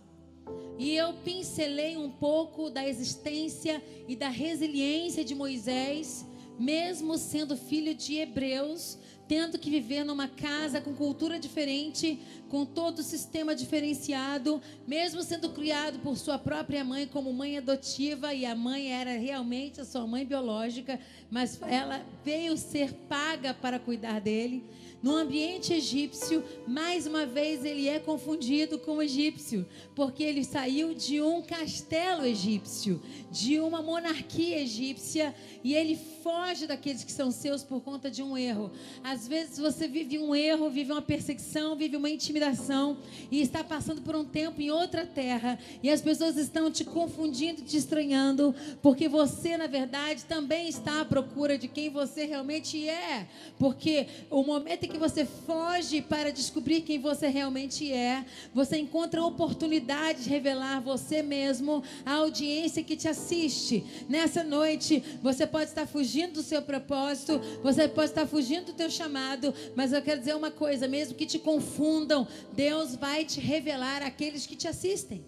E 0.77 0.96
eu 0.96 1.13
pincelei 1.13 1.98
um 1.98 2.10
pouco 2.10 2.70
da 2.70 2.88
existência 2.88 3.84
e 4.08 4.15
da 4.15 4.29
resiliência 4.29 5.24
de 5.24 5.36
Moisés, 5.36 6.25
mesmo 6.58 7.17
sendo 7.17 7.58
filho 7.58 7.94
de 7.94 8.15
hebreus, 8.15 8.98
tendo 9.27 9.58
que 9.58 9.70
viver 9.70 10.03
numa 10.03 10.27
casa 10.27 10.79
com 10.79 10.94
cultura 10.94 11.39
diferente, 11.39 12.20
com 12.50 12.65
todo 12.65 13.00
o 13.00 13.03
sistema 13.03 13.55
diferenciado, 13.55 14.62
mesmo 14.88 15.24
sendo 15.24 15.50
criado 15.50 16.00
por 16.00 16.17
sua 16.17 16.38
própria 16.38 16.84
mãe 16.84 17.08
como 17.08 17.34
mãe 17.34 17.58
adotiva, 17.58 18.34
e 18.34 18.46
a 18.46 18.55
mãe 18.55 18.91
era 18.91 19.17
realmente 19.17 19.82
a 19.82 19.86
sua 19.86 20.05
mãe 20.05 20.25
biológica, 20.25 21.00
mas 21.29 21.60
ela 21.63 22.05
veio 22.24 22.55
ser 22.58 22.94
paga 23.10 23.53
para 23.53 23.79
cuidar 23.79 24.22
dele. 24.22 24.63
No 25.05 25.15
ambiente 25.17 25.71
egípcio, 25.71 26.43
mais 26.65 27.05
uma 27.05 27.27
vez 27.27 27.63
ele 27.63 27.88
é 27.88 28.00
confundido 28.00 28.79
com 28.79 28.93
o 28.93 29.03
egípcio, 29.03 29.63
porque 29.93 30.24
ele 30.24 30.43
saiu 30.43 30.95
de 30.95 31.21
um 31.21 31.43
castelo 31.43 32.25
egípcio, 32.25 33.00
de 33.29 33.59
uma 33.59 33.83
monarquia 33.83 34.59
egípcia, 34.62 35.35
e 35.63 35.75
ele 35.75 35.95
foge 36.24 36.65
daqueles 36.65 37.03
que 37.03 37.12
são 37.12 37.29
seus 37.29 37.62
por 37.62 37.81
conta 37.81 38.09
de 38.09 38.24
um 38.24 38.35
erro. 38.35 38.71
Às 39.03 39.27
vezes 39.27 39.59
você 39.59 39.88
vive 39.88 40.17
um 40.17 40.33
erro, 40.33 40.71
vive 40.71 40.91
uma 40.91 41.03
perseguição, 41.03 41.75
vive 41.75 41.95
uma 41.95 42.09
intimidação 42.09 42.97
e 43.29 43.39
está 43.41 43.63
passando 43.63 44.01
por 44.01 44.15
um 44.15 44.25
tempo 44.25 44.59
em 44.59 44.71
outra 44.71 45.05
terra, 45.05 45.59
e 45.83 45.89
as 45.91 46.01
pessoas 46.01 46.35
estão 46.35 46.71
te 46.71 46.83
confundindo, 46.83 47.62
te 47.62 47.77
estranhando, 47.77 48.55
porque 48.81 49.07
você, 49.07 49.55
na 49.55 49.67
verdade, 49.67 50.25
também 50.25 50.67
está 50.67 51.01
à 51.01 51.05
procura 51.05 51.59
de 51.59 51.67
quem 51.67 51.91
você 51.91 52.25
realmente 52.25 52.89
é, 52.89 53.27
porque 53.59 54.07
o 54.31 54.41
momento 54.41 54.85
em 54.85 54.95
que 54.95 54.95
que 54.96 55.00
você 55.00 55.25
foge 55.25 56.02
para 56.02 56.32
descobrir 56.32 56.80
quem 56.82 56.98
você 57.00 57.28
realmente 57.28 57.92
é, 57.92 58.25
você 58.54 58.78
encontra 58.78 59.22
oportunidade 59.22 60.24
de 60.24 60.30
revelar 60.30 60.80
você 60.80 61.22
mesmo 61.22 61.84
à 62.06 62.14
audiência 62.14 62.82
que 62.82 62.96
te 62.96 63.06
assiste. 63.06 63.84
Nessa 64.08 64.42
noite, 64.42 65.04
você 65.22 65.46
pode 65.46 65.70
estar 65.70 65.86
fugindo 65.86 66.36
do 66.36 66.42
seu 66.42 66.62
propósito, 66.62 67.42
você 67.62 67.90
pode 67.90 68.12
estar 68.12 68.25
fugindo 68.25 68.68
do 68.68 68.74
teu 68.74 68.90
chamado, 68.90 69.54
mas 69.75 69.92
eu 69.92 70.02
quero 70.02 70.22
dizer 70.22 70.34
uma 70.34 70.50
coisa, 70.50 70.88
mesmo 70.88 71.16
que 71.16 71.25
te 71.25 71.40
confundam, 71.40 72.25
Deus 72.54 72.96
vai 72.96 73.25
te 73.25 73.42
revelar 73.42 74.02
aqueles 74.02 74.46
que 74.46 74.56
te 74.56 74.68
assistem. 74.68 75.25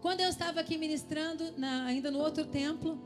Quando 0.00 0.20
eu 0.20 0.28
estava 0.28 0.58
aqui 0.58 0.76
ministrando, 0.76 1.52
na, 1.56 1.84
ainda 1.84 2.10
no 2.10 2.18
outro 2.18 2.44
templo, 2.44 3.00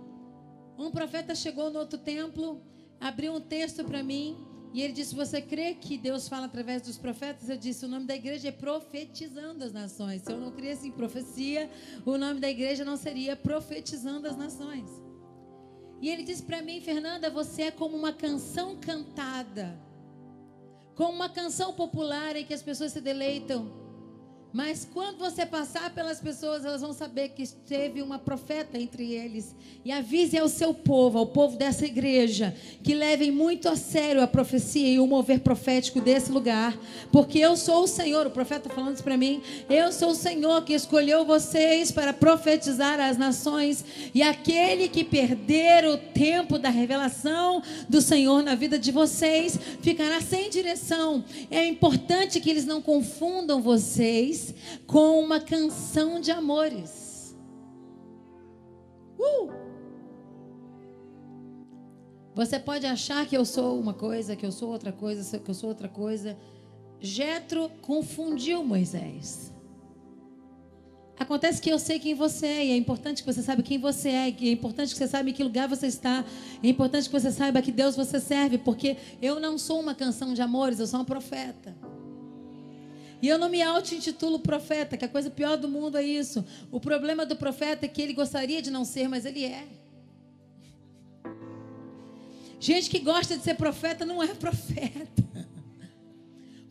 um 0.79 0.91
profeta 0.91 1.35
chegou 1.35 1.71
no 1.71 1.79
outro 1.79 1.99
templo 1.99 2.63
abriu 3.01 3.35
um 3.35 3.41
texto 3.41 3.85
para 3.85 4.03
mim 4.03 4.37
e 4.73 4.83
ele 4.83 4.93
disse: 4.93 5.15
Você 5.15 5.41
crê 5.41 5.75
que 5.75 5.97
Deus 5.97 6.29
fala 6.29 6.47
através 6.47 6.83
dos 6.83 6.99
profetas? 6.99 7.49
Eu 7.49 7.57
disse: 7.57 7.85
O 7.85 7.89
nome 7.89 8.07
da 8.07 8.15
igreja 8.15 8.49
é 8.49 8.53
Profetizando 8.53 9.65
as 9.65 9.73
Nações. 9.73 10.23
Se 10.23 10.33
eu 10.33 10.39
não 10.39 10.53
cresce 10.53 10.89
em 10.89 10.93
profecia, 10.93 11.71
o 12.05 12.19
nome 12.19 12.41
da 12.41 12.51
igreja 12.51 12.85
não 12.85 12.97
seria 12.97 13.35
Profetizando 13.35 14.29
as 14.29 14.37
Nações. 14.37 14.91
E 16.01 16.11
ele 16.11 16.23
disse 16.23 16.43
para 16.43 16.61
mim: 16.61 16.81
Fernanda, 16.81 17.31
você 17.31 17.63
é 17.63 17.71
como 17.71 17.97
uma 17.97 18.13
canção 18.13 18.77
cantada, 18.77 19.81
como 20.95 21.13
uma 21.13 21.29
canção 21.29 21.73
popular 21.73 22.37
em 22.37 22.45
que 22.45 22.53
as 22.53 22.63
pessoas 22.63 22.93
se 22.93 23.01
deleitam 23.01 23.86
mas 24.57 24.89
quando 24.91 25.19
você 25.19 25.45
passar 25.45 25.91
pelas 25.91 26.19
pessoas, 26.19 26.65
elas 26.65 26.81
vão 26.81 26.95
saber 26.95 27.29
que 27.29 27.47
teve 27.47 28.01
uma 28.01 28.19
profeta 28.19 28.79
entre 28.79 29.13
eles. 29.13 29.55
E 29.85 29.93
avise 29.93 30.39
ao 30.39 30.49
seu 30.49 30.73
povo, 30.73 31.19
ao 31.19 31.27
povo 31.27 31.59
dessa 31.59 31.85
igreja, 31.85 32.57
que 32.83 32.95
levem 32.95 33.31
muito 33.31 33.69
a 33.69 33.77
sério 33.77 34.23
a 34.23 34.27
profecia 34.27 34.89
e 34.89 34.99
o 34.99 35.07
mover 35.07 35.41
profético 35.41 36.01
desse 36.01 36.33
lugar. 36.33 36.75
Porque 37.13 37.39
eu 37.39 37.55
sou 37.55 37.83
o 37.83 37.87
Senhor, 37.87 38.27
o 38.27 38.31
profeta 38.31 38.71
falando 38.71 38.95
isso 38.95 39.05
para 39.05 39.19
mim. 39.19 39.43
Eu 39.69 39.93
sou 39.93 40.13
o 40.13 40.15
Senhor 40.15 40.65
que 40.65 40.73
escolheu 40.73 41.27
vocês 41.27 41.93
para 41.93 42.15
profetizar 42.15 42.99
as 42.99 43.19
nações. 43.19 43.85
E 44.15 44.23
aquele 44.23 44.89
que 44.89 45.05
perder 45.05 45.85
o 45.85 45.99
tempo 45.99 46.59
da 46.59 46.71
revelação 46.71 47.63
do 47.91 48.01
Senhor 48.01 48.43
na 48.43 48.55
vida 48.55 48.79
de 48.79 48.91
vocês 48.91 49.59
ficará 49.83 50.23
sem 50.23 50.49
direção. 50.49 51.23
É 51.51 51.63
importante 51.67 52.41
que 52.41 52.49
eles 52.49 52.65
não 52.65 52.81
confundam 52.81 53.61
vocês 53.61 54.46
com 54.87 55.21
uma 55.21 55.41
canção 55.41 56.21
de 56.21 56.31
amores. 56.31 57.37
Uh! 59.19 59.51
Você 62.35 62.59
pode 62.59 62.85
achar 62.87 63.27
que 63.27 63.37
eu 63.37 63.45
sou 63.45 63.81
uma 63.81 63.95
coisa, 63.95 64.37
que 64.37 64.45
eu 64.45 64.53
sou 64.53 64.71
outra 64.71 64.93
coisa, 64.93 65.39
que 65.39 65.51
eu 65.51 65.55
sou 65.55 65.71
outra 65.71 65.89
coisa. 65.89 66.37
Jetro 67.01 67.71
confundiu 67.81 68.63
Moisés. 68.63 69.55
Acontece 71.19 71.63
que 71.63 71.71
eu 71.71 71.79
sei 71.79 71.99
quem 71.99 72.15
você 72.15 72.47
é, 72.47 72.67
e 72.67 72.71
é 72.73 72.77
importante 72.77 73.23
que 73.23 73.33
você 73.33 73.43
saiba 73.43 73.63
quem 73.63 73.79
você 73.79 74.11
é, 74.11 74.37
e 74.39 74.49
é 74.49 74.53
importante 74.53 74.93
que 74.93 74.99
você 74.99 75.09
saiba 75.09 75.31
em 75.31 75.33
que 75.33 75.43
lugar 75.43 75.67
você 75.67 75.87
está, 75.87 76.23
é 76.63 76.69
importante 76.69 77.09
que 77.09 77.19
você 77.19 77.33
saiba 77.33 77.63
que 77.63 77.73
Deus 77.73 77.97
você 77.97 78.21
serve, 78.21 78.59
porque 78.59 78.99
eu 79.23 79.41
não 79.41 79.57
sou 79.57 79.81
uma 79.81 79.95
canção 79.95 80.35
de 80.35 80.43
amores, 80.43 80.79
eu 80.79 80.87
sou 80.87 81.01
uma 81.01 81.07
profeta. 81.07 81.75
E 83.21 83.29
eu 83.29 83.39
não 83.39 83.49
me 83.49 83.63
auto-intitulo 83.63 84.39
profeta, 84.39 84.97
que 84.97 85.05
a 85.05 85.09
coisa 85.09 85.31
pior 85.31 85.57
do 85.57 85.69
mundo 85.69 85.97
é 85.97 86.03
isso. 86.03 86.45
O 86.71 86.79
problema 86.79 87.25
do 87.25 87.37
profeta 87.37 87.87
é 87.87 87.89
que 87.89 88.03
ele 88.03 88.13
gostaria 88.13 88.61
de 88.61 88.71
não 88.71 88.85
ser, 88.85 89.09
mas 89.09 89.25
ele 89.25 89.45
é. 89.45 89.67
Gente 92.61 92.91
que 92.91 92.99
gosta 92.99 93.37
de 93.37 93.43
ser 93.43 93.55
profeta 93.55 94.05
não 94.05 94.23
é 94.23 94.29
profeta. 94.29 95.25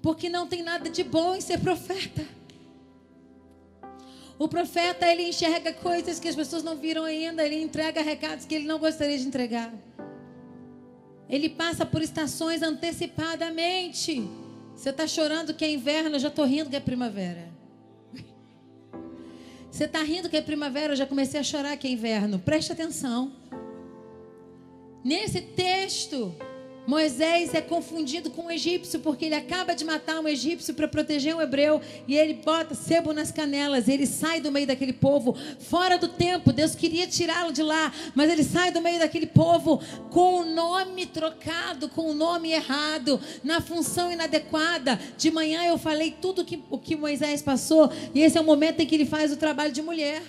Porque 0.01 0.29
não 0.29 0.47
tem 0.47 0.61
nada 0.61 0.89
de 0.89 1.03
bom 1.03 1.35
em 1.35 1.41
ser 1.41 1.59
profeta. 1.59 2.25
O 4.37 4.47
profeta, 4.47 5.07
ele 5.07 5.29
enxerga 5.29 5.71
coisas 5.73 6.19
que 6.19 6.27
as 6.27 6.35
pessoas 6.35 6.61
não 6.61 6.75
viram 6.75 7.05
ainda, 7.05 7.43
ele 7.45 7.61
entrega 7.61 8.01
recados 8.01 8.45
que 8.45 8.53
ele 8.53 8.67
não 8.67 8.77
gostaria 8.77 9.17
de 9.17 9.25
entregar. 9.25 9.73
Ele 11.29 11.49
passa 11.49 11.85
por 11.85 12.01
estações 12.01 12.61
antecipadamente. 12.61 14.44
Você 14.75 14.89
está 14.89 15.07
chorando 15.07 15.53
que 15.53 15.63
é 15.63 15.71
inverno, 15.71 16.15
eu 16.15 16.19
já 16.19 16.27
estou 16.27 16.45
rindo 16.45 16.69
que 16.69 16.75
é 16.75 16.79
primavera. 16.79 17.53
Você 19.71 19.85
está 19.85 20.01
rindo 20.01 20.29
que 20.29 20.37
é 20.37 20.41
primavera, 20.41 20.93
eu 20.93 20.97
já 20.97 21.05
comecei 21.05 21.39
a 21.39 21.43
chorar 21.43 21.75
que 21.77 21.87
é 21.87 21.91
inverno. 21.91 22.39
Preste 22.39 22.71
atenção. 22.71 23.33
Nesse 25.03 25.41
texto, 25.41 26.33
Moisés 26.87 27.53
é 27.53 27.61
confundido 27.61 28.29
com 28.29 28.45
o 28.45 28.51
egípcio, 28.51 28.99
porque 28.99 29.25
ele 29.25 29.35
acaba 29.35 29.73
de 29.73 29.83
matar 29.83 30.19
um 30.19 30.27
egípcio 30.27 30.73
para 30.73 30.87
proteger 30.87 31.35
um 31.35 31.41
hebreu, 31.41 31.81
e 32.07 32.15
ele 32.15 32.33
bota 32.33 32.75
sebo 32.75 33.13
nas 33.13 33.31
canelas, 33.31 33.87
ele 33.87 34.05
sai 34.05 34.39
do 34.39 34.51
meio 34.51 34.67
daquele 34.67 34.93
povo, 34.93 35.35
fora 35.59 35.97
do 35.97 36.07
tempo. 36.07 36.53
Deus 36.53 36.75
queria 36.75 37.07
tirá-lo 37.07 37.51
de 37.51 37.63
lá, 37.63 37.91
mas 38.13 38.31
ele 38.31 38.43
sai 38.43 38.71
do 38.71 38.81
meio 38.81 38.99
daquele 38.99 39.27
povo 39.27 39.81
com 40.11 40.41
o 40.41 40.45
nome 40.45 41.05
trocado, 41.05 41.89
com 41.89 42.11
o 42.11 42.13
nome 42.13 42.51
errado, 42.51 43.19
na 43.43 43.59
função 43.61 44.11
inadequada. 44.11 44.99
De 45.17 45.31
manhã 45.31 45.63
eu 45.65 45.77
falei 45.77 46.15
tudo 46.21 46.45
que, 46.45 46.63
o 46.69 46.77
que 46.77 46.95
Moisés 46.95 47.41
passou, 47.41 47.91
e 48.13 48.21
esse 48.21 48.37
é 48.37 48.41
o 48.41 48.43
momento 48.43 48.79
em 48.79 48.85
que 48.85 48.95
ele 48.95 49.05
faz 49.05 49.31
o 49.31 49.37
trabalho 49.37 49.73
de 49.73 49.81
mulher. 49.81 50.21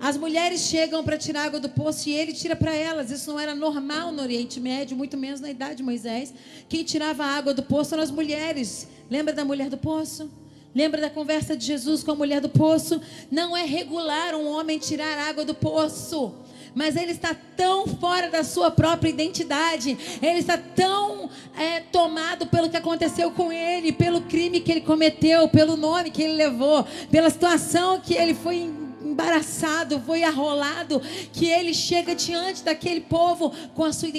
As 0.00 0.16
mulheres 0.16 0.60
chegam 0.60 1.02
para 1.02 1.16
tirar 1.16 1.44
água 1.44 1.58
do 1.58 1.68
poço 1.68 2.08
e 2.08 2.12
ele 2.12 2.32
tira 2.32 2.54
para 2.54 2.74
elas. 2.74 3.10
Isso 3.10 3.30
não 3.30 3.40
era 3.40 3.54
normal 3.54 4.12
no 4.12 4.22
Oriente 4.22 4.60
Médio, 4.60 4.96
muito 4.96 5.16
menos 5.16 5.40
na 5.40 5.50
idade 5.50 5.76
de 5.76 5.82
Moisés. 5.82 6.32
Quem 6.68 6.84
tirava 6.84 7.24
a 7.24 7.36
água 7.36 7.54
do 7.54 7.62
poço 7.62 7.94
eram 7.94 8.04
as 8.04 8.10
mulheres. 8.10 8.88
Lembra 9.10 9.32
da 9.32 9.44
mulher 9.44 9.70
do 9.70 9.78
poço? 9.78 10.30
Lembra 10.74 11.00
da 11.00 11.08
conversa 11.08 11.56
de 11.56 11.64
Jesus 11.64 12.02
com 12.02 12.10
a 12.10 12.14
mulher 12.14 12.40
do 12.40 12.50
poço? 12.50 13.00
Não 13.30 13.56
é 13.56 13.64
regular 13.64 14.34
um 14.34 14.46
homem 14.46 14.78
tirar 14.78 15.16
água 15.26 15.42
do 15.44 15.54
poço. 15.54 16.34
Mas 16.74 16.94
ele 16.94 17.12
está 17.12 17.34
tão 17.56 17.86
fora 17.86 18.28
da 18.28 18.44
sua 18.44 18.70
própria 18.70 19.08
identidade, 19.08 19.96
ele 20.20 20.40
está 20.40 20.58
tão 20.58 21.30
é, 21.58 21.80
tomado 21.80 22.46
pelo 22.48 22.68
que 22.68 22.76
aconteceu 22.76 23.30
com 23.30 23.50
ele, 23.50 23.92
pelo 23.92 24.20
crime 24.20 24.60
que 24.60 24.70
ele 24.70 24.82
cometeu, 24.82 25.48
pelo 25.48 25.74
nome 25.74 26.10
que 26.10 26.22
ele 26.22 26.34
levou, 26.34 26.86
pela 27.10 27.30
situação 27.30 27.98
que 27.98 28.12
ele 28.12 28.34
foi 28.34 28.70
embaraçado, 29.16 29.98
foi 30.00 30.22
arrolado, 30.22 31.00
que 31.32 31.46
ele 31.46 31.72
chega 31.72 32.14
diante 32.14 32.62
daquele 32.62 33.00
povo 33.00 33.50
com 33.74 33.84
a 33.84 33.92
sua, 33.92 34.10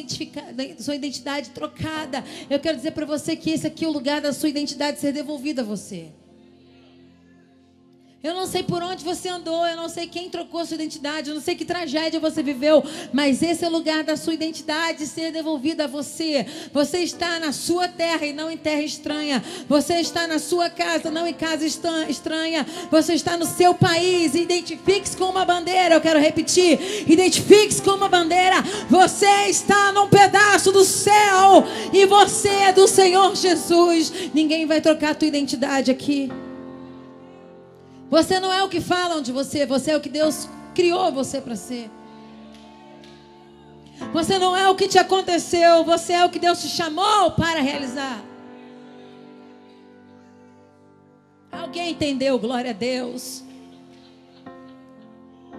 sua 0.80 0.96
identidade 0.96 1.52
trocada. 1.52 2.24
Eu 2.50 2.60
quero 2.60 2.76
dizer 2.76 2.92
para 2.92 3.06
você 3.06 3.36
que 3.36 3.52
esse 3.52 3.68
aqui 3.68 3.86
é 3.86 3.88
o 3.88 3.92
lugar 3.92 4.20
da 4.20 4.34
sua 4.34 4.50
identidade 4.50 5.00
ser 5.00 5.12
devolvida 5.12 5.62
a 5.62 5.66
você. 5.66 6.12
Eu 8.24 8.34
não 8.34 8.48
sei 8.48 8.64
por 8.64 8.82
onde 8.82 9.06
você 9.06 9.30
andou, 9.30 9.66
eu 9.68 9.76
não 9.76 9.88
sei 9.88 10.08
quem 10.08 10.28
trocou 10.28 10.66
sua 10.66 10.74
identidade, 10.74 11.30
eu 11.30 11.36
não 11.36 11.42
sei 11.42 11.54
que 11.54 11.64
tragédia 11.64 12.20
você 12.20 12.42
viveu, 12.42 12.84
mas 13.14 13.44
esse 13.44 13.64
é 13.64 13.68
o 13.68 13.72
lugar 13.72 14.04
da 14.04 14.18
sua 14.18 14.34
identidade 14.34 15.06
ser 15.06 15.32
devolvida 15.32 15.84
a 15.84 15.88
você. 15.88 16.44
Você 16.74 17.00
está 17.00 17.40
na 17.40 17.52
sua 17.52 17.88
terra 17.88 18.26
e 18.26 18.34
não 18.34 18.50
em 18.50 18.58
terra 18.58 18.82
estranha. 18.82 19.44
Você 19.70 20.00
está 20.00 20.26
na 20.26 20.40
sua 20.40 20.68
casa, 20.68 21.12
não 21.12 21.28
em 21.28 21.34
casa 21.34 21.64
estranha. 21.64 22.66
Você 22.90 23.14
está 23.14 23.38
no 23.38 23.46
seu 23.46 23.76
país. 23.76 24.34
Identifique-se 24.34 25.16
com 25.16 25.26
uma 25.26 25.46
bandeira. 25.46 25.96
Eu 25.96 26.02
quero 26.02 26.20
repetir: 26.20 27.06
identifique-se 27.08 27.84
com 27.84 27.92
uma 27.92 28.10
bandeira. 28.10 28.64
Você 28.90 29.48
está 29.48 29.92
num 29.92 30.10
pedaço 30.10 30.72
do 30.72 30.84
céu 30.84 31.64
e 31.94 32.06
você 32.08 32.50
é 32.50 32.74
do 32.74 32.88
Senhor 32.88 33.36
Jesus. 33.36 34.12
Ninguém 34.34 34.66
vai 34.66 34.82
trocar 34.82 35.12
a 35.12 35.16
tua 35.16 35.28
identidade 35.28 35.92
aqui. 35.92 36.32
Você 38.10 38.40
não 38.40 38.54
é 38.54 38.64
o 38.64 38.70
que 38.70 38.80
falam 38.80 39.22
de 39.22 39.32
você, 39.32 39.66
você 39.66 39.92
é 39.92 39.98
o 39.98 40.02
que 40.02 40.10
Deus 40.10 40.48
criou 40.74 41.12
você 41.12 41.42
para 41.42 41.56
ser. 41.56 41.90
Você 44.14 44.38
não 44.38 44.56
é 44.56 44.70
o 44.70 44.76
que 44.76 44.88
te 44.88 44.98
aconteceu, 44.98 45.84
você 45.84 46.14
é 46.14 46.24
o 46.24 46.30
que 46.30 46.40
Deus 46.40 46.62
te 46.62 46.70
chamou 46.70 47.32
para 47.32 47.60
realizar. 47.60 48.24
Alguém 51.52 51.92
entendeu? 51.92 52.38
Glória 52.40 52.72
a 52.72 52.74
Deus. 52.74 53.44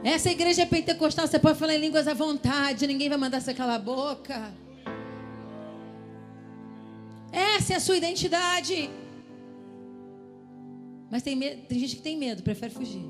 Essa 0.05 0.31
igreja 0.31 0.63
é 0.63 0.67
pentecostal, 0.67 1.27
você 1.27 1.39
pode 1.39 1.59
falar 1.59 1.75
em 1.75 1.81
línguas 1.81 2.07
à 2.07 2.15
vontade, 2.15 2.87
ninguém 2.87 3.09
vai 3.09 3.19
mandar 3.19 3.41
você 3.41 3.53
calar 3.53 3.77
a 3.77 3.81
boca. 3.81 4.53
Essa 7.33 7.75
é 7.75 7.77
a 7.77 7.81
sua 7.81 7.97
identidade. 7.97 8.89
Mas 11.11 11.23
tem, 11.23 11.35
medo, 11.35 11.63
tem 11.67 11.79
gente 11.79 11.97
que 11.97 12.03
tem 12.03 12.19
medo, 12.19 12.43
prefere 12.43 12.73
fugir. 12.73 13.07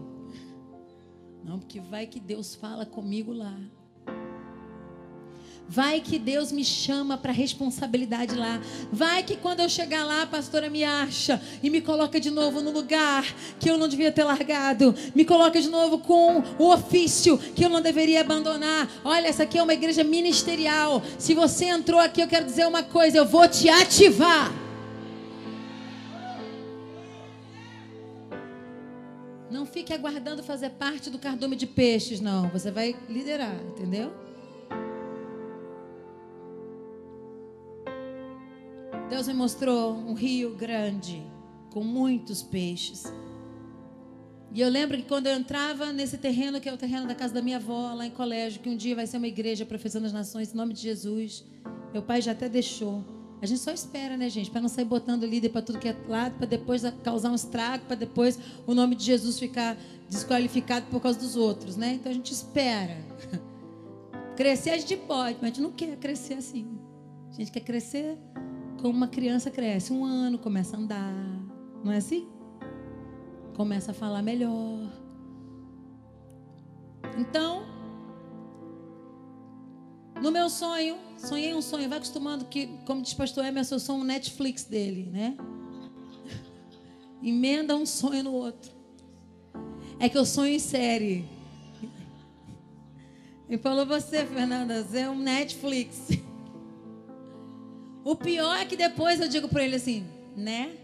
Não, 1.44 1.58
porque 1.58 1.80
vai 1.80 2.06
que 2.06 2.20
Deus 2.20 2.54
fala 2.54 2.84
comigo 2.84 3.32
lá. 3.32 3.58
Vai 5.70 6.00
que 6.00 6.18
Deus 6.18 6.50
me 6.50 6.64
chama 6.64 7.18
para 7.18 7.30
responsabilidade 7.30 8.34
lá. 8.34 8.58
Vai 8.90 9.22
que 9.22 9.36
quando 9.36 9.60
eu 9.60 9.68
chegar 9.68 10.02
lá, 10.02 10.22
a 10.22 10.26
pastora 10.26 10.70
me 10.70 10.82
acha 10.82 11.40
e 11.62 11.68
me 11.68 11.82
coloca 11.82 12.18
de 12.18 12.30
novo 12.30 12.62
no 12.62 12.70
lugar 12.70 13.22
que 13.60 13.70
eu 13.70 13.76
não 13.76 13.86
devia 13.86 14.10
ter 14.10 14.24
largado. 14.24 14.94
Me 15.14 15.26
coloca 15.26 15.60
de 15.60 15.68
novo 15.68 15.98
com 15.98 16.42
o 16.58 16.72
ofício 16.72 17.36
que 17.36 17.64
eu 17.64 17.68
não 17.68 17.82
deveria 17.82 18.22
abandonar. 18.22 18.90
Olha, 19.04 19.28
essa 19.28 19.42
aqui 19.42 19.58
é 19.58 19.62
uma 19.62 19.74
igreja 19.74 20.02
ministerial. 20.02 21.02
Se 21.18 21.34
você 21.34 21.66
entrou 21.66 22.00
aqui, 22.00 22.22
eu 22.22 22.28
quero 22.28 22.46
dizer 22.46 22.66
uma 22.66 22.82
coisa: 22.82 23.18
eu 23.18 23.26
vou 23.26 23.46
te 23.46 23.68
ativar. 23.68 24.67
Não 29.50 29.64
fique 29.64 29.92
aguardando 29.92 30.42
fazer 30.42 30.70
parte 30.70 31.08
do 31.08 31.18
cardume 31.18 31.56
de 31.56 31.66
peixes, 31.66 32.20
não. 32.20 32.48
Você 32.50 32.70
vai 32.70 32.94
liderar, 33.08 33.56
entendeu? 33.64 34.12
Deus 39.08 39.26
me 39.26 39.34
mostrou 39.34 39.94
um 39.94 40.12
rio 40.12 40.54
grande 40.54 41.22
com 41.70 41.82
muitos 41.82 42.42
peixes. 42.42 43.04
E 44.52 44.60
eu 44.60 44.68
lembro 44.68 44.96
que 44.96 45.04
quando 45.04 45.26
eu 45.26 45.34
entrava 45.34 45.92
nesse 45.92 46.18
terreno, 46.18 46.60
que 46.60 46.68
é 46.68 46.72
o 46.72 46.76
terreno 46.76 47.06
da 47.06 47.14
casa 47.14 47.34
da 47.34 47.42
minha 47.42 47.56
avó, 47.56 47.94
lá 47.94 48.06
em 48.06 48.10
colégio, 48.10 48.60
que 48.60 48.68
um 48.68 48.76
dia 48.76 48.94
vai 48.94 49.06
ser 49.06 49.16
uma 49.16 49.26
igreja 49.26 49.64
professando 49.64 50.06
as 50.06 50.12
nações, 50.12 50.52
em 50.52 50.56
nome 50.56 50.74
de 50.74 50.82
Jesus. 50.82 51.44
Meu 51.92 52.02
pai 52.02 52.20
já 52.20 52.32
até 52.32 52.48
deixou. 52.48 53.04
A 53.40 53.46
gente 53.46 53.60
só 53.60 53.70
espera, 53.70 54.16
né, 54.16 54.28
gente? 54.28 54.50
Para 54.50 54.60
não 54.60 54.68
sair 54.68 54.84
botando 54.84 55.24
líder 55.24 55.50
para 55.50 55.62
tudo 55.62 55.78
que 55.78 55.88
é 55.88 55.96
lado, 56.08 56.36
para 56.36 56.46
depois 56.46 56.82
causar 57.04 57.30
um 57.30 57.34
estrago, 57.34 57.84
para 57.84 57.96
depois 57.96 58.38
o 58.66 58.74
nome 58.74 58.96
de 58.96 59.04
Jesus 59.04 59.38
ficar 59.38 59.76
desqualificado 60.08 60.86
por 60.86 61.00
causa 61.00 61.18
dos 61.18 61.36
outros, 61.36 61.76
né? 61.76 61.94
Então 61.94 62.10
a 62.10 62.14
gente 62.14 62.32
espera. 62.32 62.96
Crescer 64.36 64.70
a 64.70 64.78
gente 64.78 64.96
pode, 64.96 65.36
mas 65.40 65.44
a 65.44 65.46
gente 65.54 65.60
não 65.60 65.70
quer 65.70 65.96
crescer 65.96 66.34
assim. 66.34 66.66
A 67.30 67.34
gente 67.34 67.52
quer 67.52 67.60
crescer 67.60 68.18
como 68.80 68.96
uma 68.96 69.08
criança 69.08 69.50
cresce. 69.50 69.92
Um 69.92 70.04
ano, 70.04 70.38
começa 70.38 70.76
a 70.76 70.80
andar. 70.80 71.12
Não 71.84 71.92
é 71.92 71.98
assim? 71.98 72.28
Começa 73.56 73.92
a 73.92 73.94
falar 73.94 74.22
melhor. 74.22 74.90
Então, 77.16 77.67
no 80.20 80.30
meu 80.30 80.48
sonho, 80.50 80.96
sonhei 81.16 81.54
um 81.54 81.62
sonho. 81.62 81.88
Vai 81.88 81.98
acostumando 81.98 82.44
que, 82.44 82.66
como 82.86 83.02
diz 83.02 83.14
pastor 83.14 83.44
Emerson, 83.44 83.76
eu 83.76 83.80
sou 83.80 83.96
um 83.96 84.04
Netflix 84.04 84.64
dele, 84.64 85.08
né? 85.10 85.36
Emenda 87.22 87.76
um 87.76 87.86
sonho 87.86 88.24
no 88.24 88.32
outro. 88.32 88.72
É 89.98 90.08
que 90.08 90.16
eu 90.16 90.24
sonho 90.24 90.52
em 90.52 90.58
série. 90.58 91.24
Ele 93.48 93.58
falou 93.58 93.86
você, 93.86 94.24
Fernanda, 94.26 94.86
é 94.94 95.08
um 95.08 95.18
Netflix. 95.18 96.08
O 98.04 98.16
pior 98.16 98.56
é 98.56 98.64
que 98.64 98.74
depois 98.74 99.20
eu 99.20 99.28
digo 99.28 99.48
para 99.48 99.62
ele 99.62 99.76
assim, 99.76 100.06
né? 100.34 100.74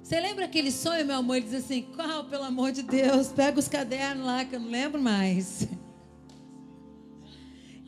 Você 0.00 0.20
lembra 0.20 0.44
aquele 0.44 0.70
sonho, 0.70 1.04
meu 1.04 1.16
amor? 1.16 1.38
Ele 1.38 1.46
diz 1.46 1.64
assim: 1.64 1.82
qual, 1.96 2.22
pelo 2.26 2.44
amor 2.44 2.70
de 2.70 2.84
Deus? 2.84 3.32
Pega 3.32 3.58
os 3.58 3.66
cadernos 3.66 4.24
lá 4.24 4.44
que 4.44 4.54
eu 4.54 4.60
não 4.60 4.70
lembro 4.70 5.02
mais. 5.02 5.66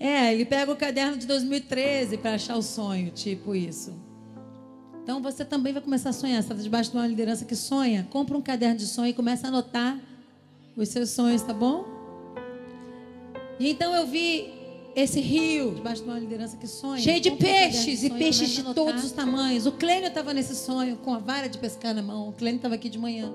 É, 0.01 0.33
ele 0.33 0.45
pega 0.45 0.71
o 0.71 0.77
caderno 0.77 1.17
de 1.17 1.27
2013 1.27 2.19
para 2.19 2.35
achar 2.35 2.57
o 2.57 2.63
sonho, 2.63 3.11
tipo 3.11 3.55
isso. 3.55 3.93
Então 5.03 5.23
você 5.23 5.45
também 5.45 5.73
vai 5.73 5.83
começar 5.83 6.11
a 6.11 6.13
sonhar. 6.13 6.43
Você 6.43 6.53
está 6.53 6.63
debaixo 6.63 6.91
de 6.91 6.97
uma 6.97 7.07
liderança 7.07 7.45
que 7.45 7.57
sonha? 7.57 8.07
Compra 8.11 8.37
um 8.37 8.43
caderno 8.43 8.77
de 8.77 8.87
sonho 8.87 9.09
e 9.09 9.15
começa 9.15 9.47
a 9.47 9.49
anotar 9.49 9.99
os 10.77 10.89
seus 10.91 11.11
sonhos, 11.11 11.43
tá 11.43 11.53
bom? 11.53 11.85
E 13.59 13.71
então 13.71 13.93
eu 13.95 14.07
vi 14.07 14.53
esse 14.95 15.21
rio, 15.21 15.75
debaixo 15.75 16.03
de 16.03 16.09
uma 16.09 16.19
liderança 16.19 16.57
que 16.57 16.67
sonha, 16.67 17.01
cheio 17.03 17.21
de 17.21 17.31
peixes 17.33 18.03
e 18.03 18.11
peixes 18.11 18.51
de 18.51 18.63
todos 18.75 19.05
os 19.05 19.13
tamanhos. 19.13 19.67
O 19.67 19.73
Clênio 19.73 20.09
estava 20.09 20.33
nesse 20.33 20.55
sonho 20.55 20.97
com 20.99 21.13
a 21.15 21.19
vara 21.19 21.49
de 21.49 21.59
pescar 21.59 21.95
na 21.95 22.03
mão. 22.03 22.29
O 22.29 22.33
Clênio 22.33 22.57
estava 22.57 22.75
aqui 22.75 22.89
de 22.89 22.99
manhã. 22.99 23.33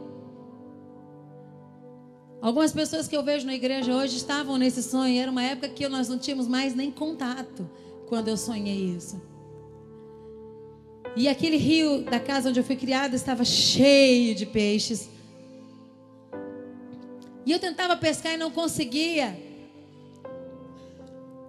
Algumas 2.44 2.74
pessoas 2.74 3.08
que 3.08 3.16
eu 3.16 3.24
vejo 3.24 3.46
na 3.46 3.56
igreja 3.56 3.96
hoje 3.96 4.18
estavam 4.18 4.58
nesse 4.58 4.84
sonho. 4.84 5.18
Era 5.18 5.32
uma 5.32 5.42
época 5.42 5.70
que 5.70 5.88
nós 5.88 6.10
não 6.10 6.18
tínhamos 6.18 6.46
mais 6.46 6.76
nem 6.76 6.92
contato 6.92 7.70
quando 8.10 8.28
eu 8.28 8.36
sonhei 8.36 8.98
isso. 8.98 9.22
E 11.16 11.30
aquele 11.30 11.56
rio 11.56 12.04
da 12.04 12.20
casa 12.20 12.50
onde 12.50 12.60
eu 12.60 12.64
fui 12.66 12.76
criada 12.76 13.16
estava 13.16 13.46
cheio 13.46 14.36
de 14.36 14.46
peixes. 14.46 15.10
E 17.46 17.52
eu 17.54 17.60
tentava 17.60 17.96
pescar 17.96 18.34
e 18.34 18.38
não 18.38 18.52
conseguia. 18.52 19.40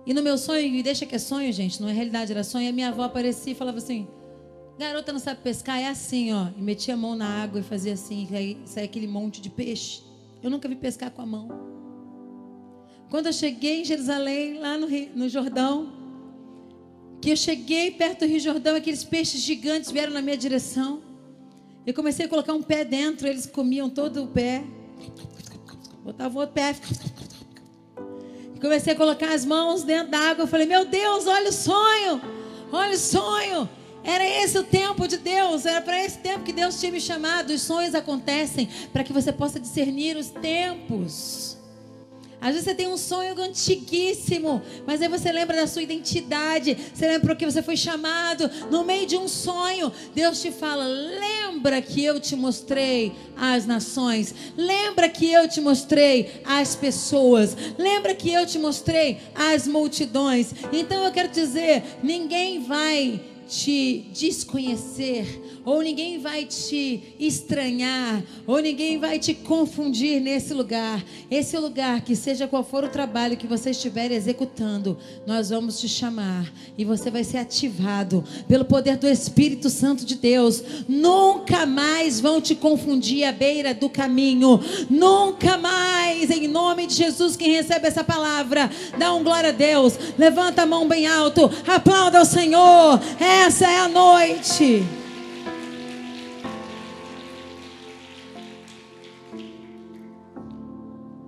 E 0.06 0.14
no 0.14 0.22
meu 0.22 0.38
sonho, 0.38 0.64
e 0.64 0.80
deixa 0.80 1.04
que 1.04 1.16
é 1.16 1.18
sonho, 1.18 1.52
gente, 1.52 1.82
não 1.82 1.88
é 1.88 1.92
realidade, 1.92 2.30
era 2.30 2.44
sonho, 2.44 2.68
a 2.68 2.72
minha 2.72 2.90
avó 2.90 3.02
aparecia 3.02 3.52
e 3.52 3.56
falava 3.56 3.78
assim: 3.78 4.06
Garota 4.78 5.12
não 5.12 5.18
sabe 5.18 5.40
pescar, 5.40 5.80
é 5.80 5.88
assim, 5.88 6.32
ó. 6.32 6.50
E 6.56 6.62
metia 6.62 6.94
a 6.94 6.96
mão 6.96 7.16
na 7.16 7.42
água 7.42 7.58
e 7.58 7.64
fazia 7.64 7.94
assim, 7.94 8.28
e 8.30 8.36
aí 8.36 8.58
saía 8.64 8.84
aquele 8.84 9.08
monte 9.08 9.40
de 9.40 9.50
peixe. 9.50 10.13
Eu 10.44 10.50
nunca 10.50 10.68
vi 10.68 10.76
pescar 10.76 11.10
com 11.10 11.22
a 11.22 11.26
mão. 11.26 11.48
Quando 13.08 13.28
eu 13.28 13.32
cheguei 13.32 13.80
em 13.80 13.84
Jerusalém, 13.84 14.58
lá 14.58 14.76
no, 14.76 14.86
Rio, 14.86 15.08
no 15.14 15.26
Jordão, 15.26 15.90
que 17.18 17.30
eu 17.30 17.36
cheguei 17.36 17.90
perto 17.92 18.20
do 18.20 18.26
Rio 18.26 18.38
Jordão, 18.38 18.76
aqueles 18.76 19.02
peixes 19.02 19.40
gigantes 19.40 19.90
vieram 19.90 20.12
na 20.12 20.20
minha 20.20 20.36
direção. 20.36 21.02
Eu 21.86 21.94
comecei 21.94 22.26
a 22.26 22.28
colocar 22.28 22.52
um 22.52 22.60
pé 22.60 22.84
dentro, 22.84 23.26
eles 23.26 23.46
comiam 23.46 23.88
todo 23.88 24.22
o 24.22 24.26
pé. 24.26 24.62
Botava 26.04 26.36
o 26.36 26.40
outro 26.42 26.54
pé. 26.54 26.76
Comecei 28.60 28.92
a 28.92 28.96
colocar 28.96 29.32
as 29.32 29.46
mãos 29.46 29.82
dentro 29.82 30.10
da 30.10 30.18
água. 30.18 30.42
Eu 30.42 30.46
falei, 30.46 30.66
meu 30.66 30.84
Deus, 30.84 31.26
olha 31.26 31.48
o 31.48 31.52
sonho. 31.54 32.20
Olha 32.70 32.92
o 32.92 32.98
sonho. 32.98 33.66
Era 34.04 34.24
esse 34.24 34.58
o 34.58 34.62
tempo 34.62 35.08
de 35.08 35.16
Deus, 35.16 35.64
era 35.64 35.80
para 35.80 35.98
esse 36.04 36.18
tempo 36.18 36.44
que 36.44 36.52
Deus 36.52 36.78
tinha 36.78 36.92
me 36.92 37.00
chamado. 37.00 37.50
Os 37.50 37.62
sonhos 37.62 37.94
acontecem 37.94 38.68
para 38.92 39.02
que 39.02 39.12
você 39.12 39.32
possa 39.32 39.58
discernir 39.58 40.16
os 40.16 40.28
tempos. 40.28 41.54
Às 42.44 42.50
vezes 42.50 42.64
você 42.64 42.74
tem 42.74 42.88
um 42.88 42.98
sonho 42.98 43.40
antiguíssimo, 43.40 44.60
mas 44.86 45.00
aí 45.00 45.08
você 45.08 45.32
lembra 45.32 45.56
da 45.56 45.66
sua 45.66 45.80
identidade, 45.80 46.76
você 46.92 47.06
lembra 47.06 47.28
para 47.28 47.36
que 47.36 47.46
você 47.46 47.62
foi 47.62 47.74
chamado. 47.74 48.50
No 48.70 48.84
meio 48.84 49.06
de 49.06 49.16
um 49.16 49.26
sonho, 49.26 49.90
Deus 50.14 50.42
te 50.42 50.52
fala: 50.52 50.84
lembra 50.84 51.80
que 51.80 52.04
eu 52.04 52.20
te 52.20 52.36
mostrei 52.36 53.14
as 53.34 53.64
nações, 53.64 54.34
lembra 54.58 55.08
que 55.08 55.32
eu 55.32 55.48
te 55.48 55.58
mostrei 55.62 56.42
as 56.44 56.76
pessoas, 56.76 57.56
lembra 57.78 58.14
que 58.14 58.30
eu 58.30 58.44
te 58.44 58.58
mostrei 58.58 59.20
as 59.34 59.66
multidões. 59.66 60.52
Então 60.70 61.02
eu 61.02 61.12
quero 61.12 61.28
dizer: 61.28 61.82
ninguém 62.02 62.62
vai 62.62 63.22
te 63.48 64.04
desconhecer, 64.18 65.26
ou 65.64 65.80
ninguém 65.80 66.18
vai 66.18 66.44
te 66.44 67.14
estranhar, 67.18 68.22
ou 68.46 68.58
ninguém 68.58 68.98
vai 68.98 69.18
te 69.18 69.34
confundir 69.34 70.20
nesse 70.20 70.52
lugar. 70.52 71.02
Esse 71.30 71.56
lugar, 71.58 72.02
que 72.02 72.14
seja 72.14 72.46
qual 72.46 72.62
for 72.62 72.84
o 72.84 72.88
trabalho 72.88 73.36
que 73.36 73.46
você 73.46 73.70
estiver 73.70 74.10
executando, 74.12 74.98
nós 75.26 75.50
vamos 75.50 75.80
te 75.80 75.88
chamar 75.88 76.52
e 76.76 76.84
você 76.84 77.10
vai 77.10 77.24
ser 77.24 77.38
ativado 77.38 78.22
pelo 78.46 78.64
poder 78.64 78.96
do 78.96 79.08
Espírito 79.08 79.70
Santo 79.70 80.04
de 80.04 80.16
Deus. 80.16 80.62
Nunca 80.88 81.64
mais 81.64 82.20
vão 82.20 82.40
te 82.40 82.54
confundir 82.54 83.24
à 83.24 83.32
beira 83.32 83.72
do 83.72 83.88
caminho, 83.88 84.60
nunca 84.90 85.56
mais, 85.56 86.30
em 86.30 86.46
nome 86.46 86.86
de 86.86 86.94
Jesus, 86.94 87.36
quem 87.36 87.52
recebe 87.52 87.86
essa 87.86 88.04
palavra, 88.04 88.70
dá 88.98 89.14
um 89.14 89.24
glória 89.24 89.50
a 89.50 89.52
Deus, 89.52 89.98
levanta 90.18 90.62
a 90.62 90.66
mão 90.66 90.86
bem 90.86 91.06
alto, 91.06 91.50
aplauda 91.66 92.18
ao 92.18 92.24
Senhor. 92.24 93.00
Essa 93.18 93.66
é 93.66 93.78
a 93.78 93.88
noite. 93.88 95.03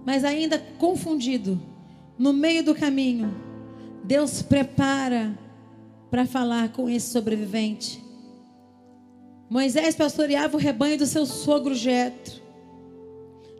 Mas 0.06 0.24
ainda 0.24 0.56
confundido, 0.78 1.60
no 2.16 2.32
meio 2.32 2.62
do 2.62 2.76
caminho, 2.76 3.34
Deus 4.04 4.40
prepara 4.40 5.36
para 6.08 6.24
falar 6.24 6.70
com 6.70 6.88
esse 6.88 7.10
sobrevivente. 7.10 8.00
Moisés 9.50 9.96
pastoreava 9.96 10.56
o 10.56 10.60
rebanho 10.60 10.96
do 10.96 11.06
seu 11.06 11.26
sogro 11.26 11.74
Jetro. 11.74 12.40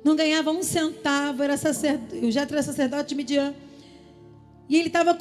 Não 0.04 0.14
ganhava 0.14 0.52
um 0.52 0.62
centavo, 0.62 1.42
era 1.42 1.56
sacerdote, 1.56 2.24
o 2.24 2.30
Jetro 2.30 2.54
era 2.54 2.62
sacerdote 2.62 3.08
de 3.08 3.14
Midian. 3.16 3.52
E 4.68 4.76
ele 4.76 4.86
estava 4.86 5.18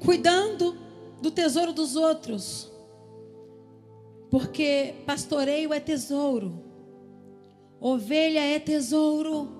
cuidando 0.00 0.74
do 1.20 1.30
tesouro 1.30 1.74
dos 1.74 1.96
outros. 1.96 2.72
Porque 4.30 4.94
pastoreio 5.04 5.70
é 5.72 5.80
tesouro. 5.80 6.64
Ovelha 7.78 8.40
é 8.40 8.58
tesouro. 8.58 9.55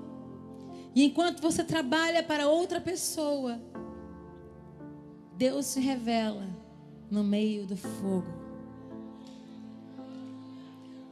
E 0.96 1.04
enquanto 1.04 1.42
você 1.42 1.62
trabalha 1.62 2.22
para 2.22 2.48
outra 2.48 2.80
pessoa, 2.80 3.60
Deus 5.36 5.66
se 5.66 5.78
revela 5.78 6.48
no 7.10 7.22
meio 7.22 7.66
do 7.66 7.76
fogo. 7.76 8.26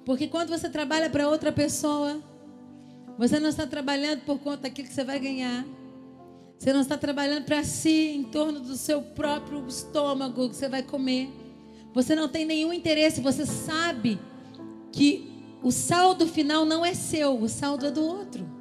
Porque 0.07 0.27
quando 0.27 0.49
você 0.49 0.70
trabalha 0.70 1.11
para 1.11 1.29
outra 1.29 1.53
pessoa, 1.53 2.18
você 3.18 3.38
não 3.38 3.51
está 3.51 3.66
trabalhando 3.66 4.23
por 4.25 4.38
conta 4.38 4.62
daquilo 4.62 4.88
que 4.88 4.94
você 4.94 5.05
vai 5.05 5.20
ganhar. 5.20 5.66
Você 6.59 6.73
não 6.73 6.81
está 6.81 6.97
trabalhando 6.97 7.44
para 7.44 7.62
si, 7.62 8.14
em 8.16 8.25
torno 8.25 8.61
do 8.61 8.79
seu 8.79 9.03
próprio 9.03 9.66
estômago 9.68 10.49
que 10.49 10.57
você 10.57 10.66
vai 10.66 10.83
comer. 10.83 11.29
Você 11.92 12.14
não 12.14 12.27
tem 12.27 12.47
nenhum 12.47 12.73
interesse, 12.73 13.20
você 13.20 13.44
sabe 13.44 14.18
que 14.90 15.31
o 15.62 15.70
saldo 15.70 16.27
final 16.27 16.64
não 16.64 16.83
é 16.83 16.94
seu, 16.94 17.38
o 17.38 17.51
saldo 17.51 17.85
é 17.85 17.90
do 17.90 18.03
outro. 18.03 18.54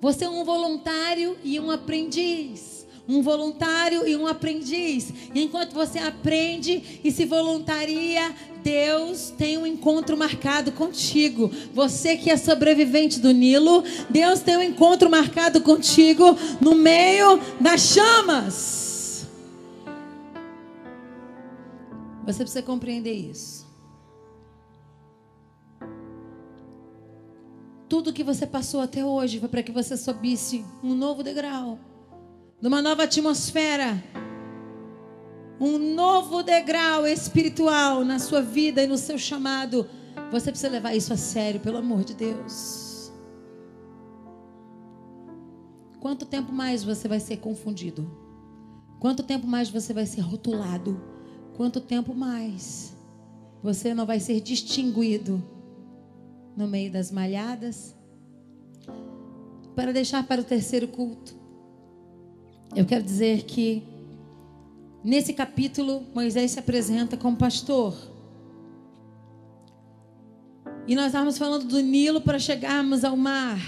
Você 0.00 0.24
é 0.24 0.28
um 0.28 0.44
voluntário 0.44 1.36
e 1.42 1.58
um 1.58 1.70
aprendiz. 1.70 2.86
Um 3.08 3.22
voluntário 3.22 4.06
e 4.06 4.16
um 4.16 4.26
aprendiz. 4.26 5.12
E 5.34 5.42
enquanto 5.42 5.72
você 5.72 5.98
aprende 5.98 7.00
e 7.04 7.12
se 7.12 7.24
voluntaria, 7.24 8.34
Deus 8.64 9.30
tem 9.30 9.56
um 9.56 9.66
encontro 9.66 10.16
marcado 10.16 10.72
contigo. 10.72 11.50
Você 11.72 12.16
que 12.16 12.30
é 12.30 12.36
sobrevivente 12.36 13.20
do 13.20 13.30
Nilo, 13.30 13.84
Deus 14.10 14.40
tem 14.40 14.56
um 14.56 14.62
encontro 14.62 15.08
marcado 15.08 15.60
contigo 15.60 16.36
no 16.60 16.74
meio 16.74 17.38
das 17.60 17.80
chamas. 17.82 19.26
Você 22.26 22.40
precisa 22.40 22.62
compreender 22.62 23.12
isso. 23.12 23.65
Tudo 27.96 28.12
que 28.12 28.22
você 28.22 28.46
passou 28.46 28.82
até 28.82 29.02
hoje 29.02 29.40
foi 29.40 29.48
para 29.48 29.62
que 29.62 29.72
você 29.72 29.96
subisse 29.96 30.62
um 30.84 30.94
novo 30.94 31.22
degrau, 31.22 31.78
numa 32.60 32.82
nova 32.82 33.04
atmosfera, 33.04 34.04
um 35.58 35.78
novo 35.94 36.42
degrau 36.42 37.06
espiritual 37.06 38.04
na 38.04 38.18
sua 38.18 38.42
vida 38.42 38.82
e 38.82 38.86
no 38.86 38.98
seu 38.98 39.16
chamado. 39.16 39.88
Você 40.30 40.50
precisa 40.50 40.70
levar 40.70 40.94
isso 40.94 41.10
a 41.10 41.16
sério, 41.16 41.58
pelo 41.58 41.78
amor 41.78 42.04
de 42.04 42.12
Deus. 42.12 43.10
Quanto 45.98 46.26
tempo 46.26 46.52
mais 46.52 46.84
você 46.84 47.08
vai 47.08 47.18
ser 47.18 47.38
confundido? 47.38 48.06
Quanto 49.00 49.22
tempo 49.22 49.46
mais 49.46 49.70
você 49.70 49.94
vai 49.94 50.04
ser 50.04 50.20
rotulado? 50.20 51.00
Quanto 51.56 51.80
tempo 51.80 52.14
mais 52.14 52.94
você 53.62 53.94
não 53.94 54.04
vai 54.04 54.20
ser 54.20 54.38
distinguido? 54.42 55.55
No 56.56 56.66
meio 56.66 56.90
das 56.90 57.10
malhadas, 57.10 57.94
para 59.74 59.92
deixar 59.92 60.26
para 60.26 60.40
o 60.40 60.44
terceiro 60.44 60.88
culto. 60.88 61.36
Eu 62.74 62.86
quero 62.86 63.04
dizer 63.04 63.44
que 63.44 63.82
nesse 65.04 65.34
capítulo 65.34 66.02
Moisés 66.14 66.52
se 66.52 66.58
apresenta 66.58 67.16
como 67.16 67.36
pastor. 67.36 67.94
E 70.86 70.94
nós 70.94 71.06
estávamos 71.06 71.36
falando 71.36 71.66
do 71.66 71.80
Nilo 71.80 72.20
para 72.20 72.38
chegarmos 72.38 73.04
ao 73.04 73.16
mar. 73.16 73.58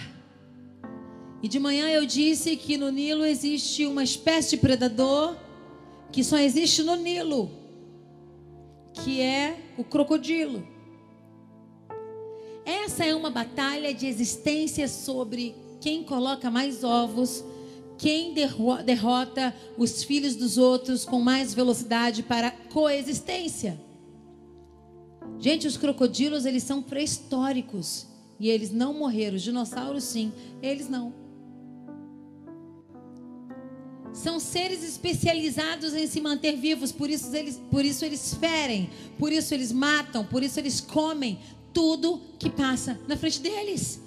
E 1.43 1.49
de 1.49 1.59
manhã 1.59 1.89
eu 1.91 2.07
disse 2.07 2.57
que 2.57 2.77
no 2.77 2.91
Nilo 2.91 3.25
existe 3.25 3.87
uma 3.87 4.03
espécie 4.03 4.51
de 4.51 4.57
predador 4.59 5.37
que 6.11 6.25
só 6.25 6.39
existe 6.39 6.83
no 6.83 6.97
Nilo, 6.97 7.51
que 8.95 9.21
é 9.21 9.75
o 9.77 9.85
crocodilo. 9.85 10.78
Essa 12.69 13.07
é 13.07 13.15
uma 13.15 13.31
batalha 13.31 13.95
de 13.95 14.07
existência 14.07 14.87
sobre 14.89 15.55
quem 15.81 16.05
coloca 16.05 16.51
mais 16.51 16.85
ovos, 16.85 17.43
quem 17.97 18.35
derrota 18.35 19.57
os 19.79 20.05
filhos 20.05 20.37
dos 20.37 20.59
outros 20.59 21.03
com 21.07 21.19
mais 21.19 21.55
velocidade 21.55 22.23
para 22.23 22.51
coexistência. 22.51 23.81
Gente, 25.39 25.67
os 25.67 25.79
crocodilos, 25.79 26.45
eles 26.45 26.63
são 26.63 26.83
pré-históricos 26.83 28.07
e 28.39 28.51
eles 28.51 28.71
não 28.71 28.93
morreram. 28.93 29.37
Os 29.37 29.43
dinossauros 29.43 30.05
sim, 30.05 30.31
eles 30.61 30.91
não. 30.91 31.15
São 34.13 34.39
seres 34.39 34.83
especializados 34.83 35.95
em 35.95 36.07
se 36.07 36.21
manter 36.21 36.57
vivos, 36.57 36.93
por 36.93 37.09
isso 37.09 37.35
eles, 37.35 37.59
por 37.71 37.83
isso 37.83 38.05
eles 38.05 38.35
ferem, 38.35 38.91
por 39.19 39.33
isso 39.33 39.55
eles 39.55 39.73
matam, 39.73 40.23
por 40.23 40.43
isso 40.43 40.59
eles 40.59 40.81
comem, 40.81 41.39
tudo 41.79 42.21
que 42.41 42.51
passa 42.51 42.99
na 43.07 43.17
frente 43.17 43.41
deles. 43.41 44.03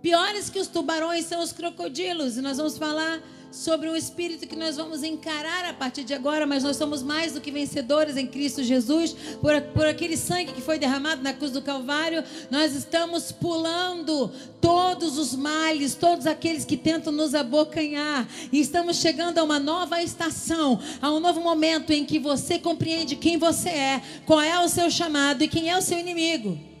Piores 0.00 0.50
que 0.50 0.58
os 0.58 0.66
tubarões 0.66 1.24
são 1.26 1.40
os 1.40 1.52
crocodilos, 1.52 2.36
e 2.36 2.40
nós 2.40 2.56
vamos 2.56 2.76
falar 2.76 3.22
sobre 3.52 3.88
um 3.88 3.94
espírito 3.94 4.46
que 4.46 4.56
nós 4.56 4.76
vamos 4.76 5.02
encarar 5.02 5.66
a 5.66 5.74
partir 5.74 6.04
de 6.04 6.14
agora, 6.14 6.46
mas 6.46 6.64
nós 6.64 6.76
somos 6.76 7.02
mais 7.02 7.34
do 7.34 7.40
que 7.40 7.50
vencedores 7.50 8.16
em 8.16 8.26
Cristo 8.26 8.62
Jesus, 8.62 9.14
por, 9.40 9.60
por 9.74 9.86
aquele 9.86 10.16
sangue 10.16 10.52
que 10.52 10.62
foi 10.62 10.78
derramado 10.78 11.22
na 11.22 11.34
cruz 11.34 11.52
do 11.52 11.60
Calvário, 11.60 12.24
nós 12.50 12.74
estamos 12.74 13.30
pulando 13.30 14.32
todos 14.60 15.18
os 15.18 15.36
males, 15.36 15.94
todos 15.94 16.26
aqueles 16.26 16.64
que 16.64 16.76
tentam 16.76 17.12
nos 17.12 17.34
abocanhar, 17.34 18.26
e 18.50 18.58
estamos 18.58 18.96
chegando 18.96 19.38
a 19.38 19.44
uma 19.44 19.60
nova 19.60 20.02
estação, 20.02 20.80
a 21.00 21.12
um 21.12 21.20
novo 21.20 21.40
momento 21.42 21.92
em 21.92 22.06
que 22.06 22.18
você 22.18 22.58
compreende 22.58 23.16
quem 23.16 23.36
você 23.36 23.68
é, 23.68 24.02
qual 24.24 24.40
é 24.40 24.58
o 24.64 24.68
seu 24.68 24.90
chamado 24.90 25.44
e 25.44 25.48
quem 25.48 25.68
é 25.68 25.76
o 25.76 25.82
seu 25.82 25.98
inimigo. 25.98 26.71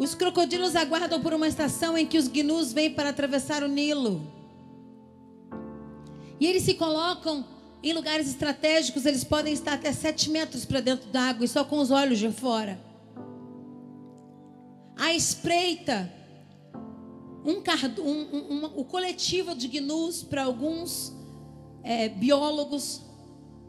Os 0.00 0.14
crocodilos 0.14 0.76
aguardam 0.76 1.20
por 1.20 1.34
uma 1.34 1.46
estação 1.46 1.98
em 1.98 2.06
que 2.06 2.16
os 2.16 2.26
gnus 2.26 2.72
vêm 2.72 2.90
para 2.90 3.10
atravessar 3.10 3.62
o 3.62 3.68
Nilo. 3.68 4.22
E 6.40 6.46
eles 6.46 6.62
se 6.62 6.72
colocam 6.72 7.44
em 7.82 7.92
lugares 7.92 8.26
estratégicos, 8.26 9.04
eles 9.04 9.24
podem 9.24 9.52
estar 9.52 9.74
até 9.74 9.92
sete 9.92 10.30
metros 10.30 10.64
para 10.64 10.80
dentro 10.80 11.10
da 11.10 11.24
água 11.24 11.44
e 11.44 11.48
só 11.48 11.64
com 11.64 11.78
os 11.78 11.90
olhos 11.90 12.18
de 12.18 12.32
fora. 12.32 12.80
A 14.96 15.12
espreita, 15.12 16.10
um, 17.44 17.62
um, 18.02 18.54
um, 18.54 18.64
o 18.76 18.84
coletivo 18.86 19.54
de 19.54 19.68
gnus, 19.68 20.22
para 20.22 20.44
alguns 20.44 21.12
é, 21.82 22.08
biólogos, 22.08 23.02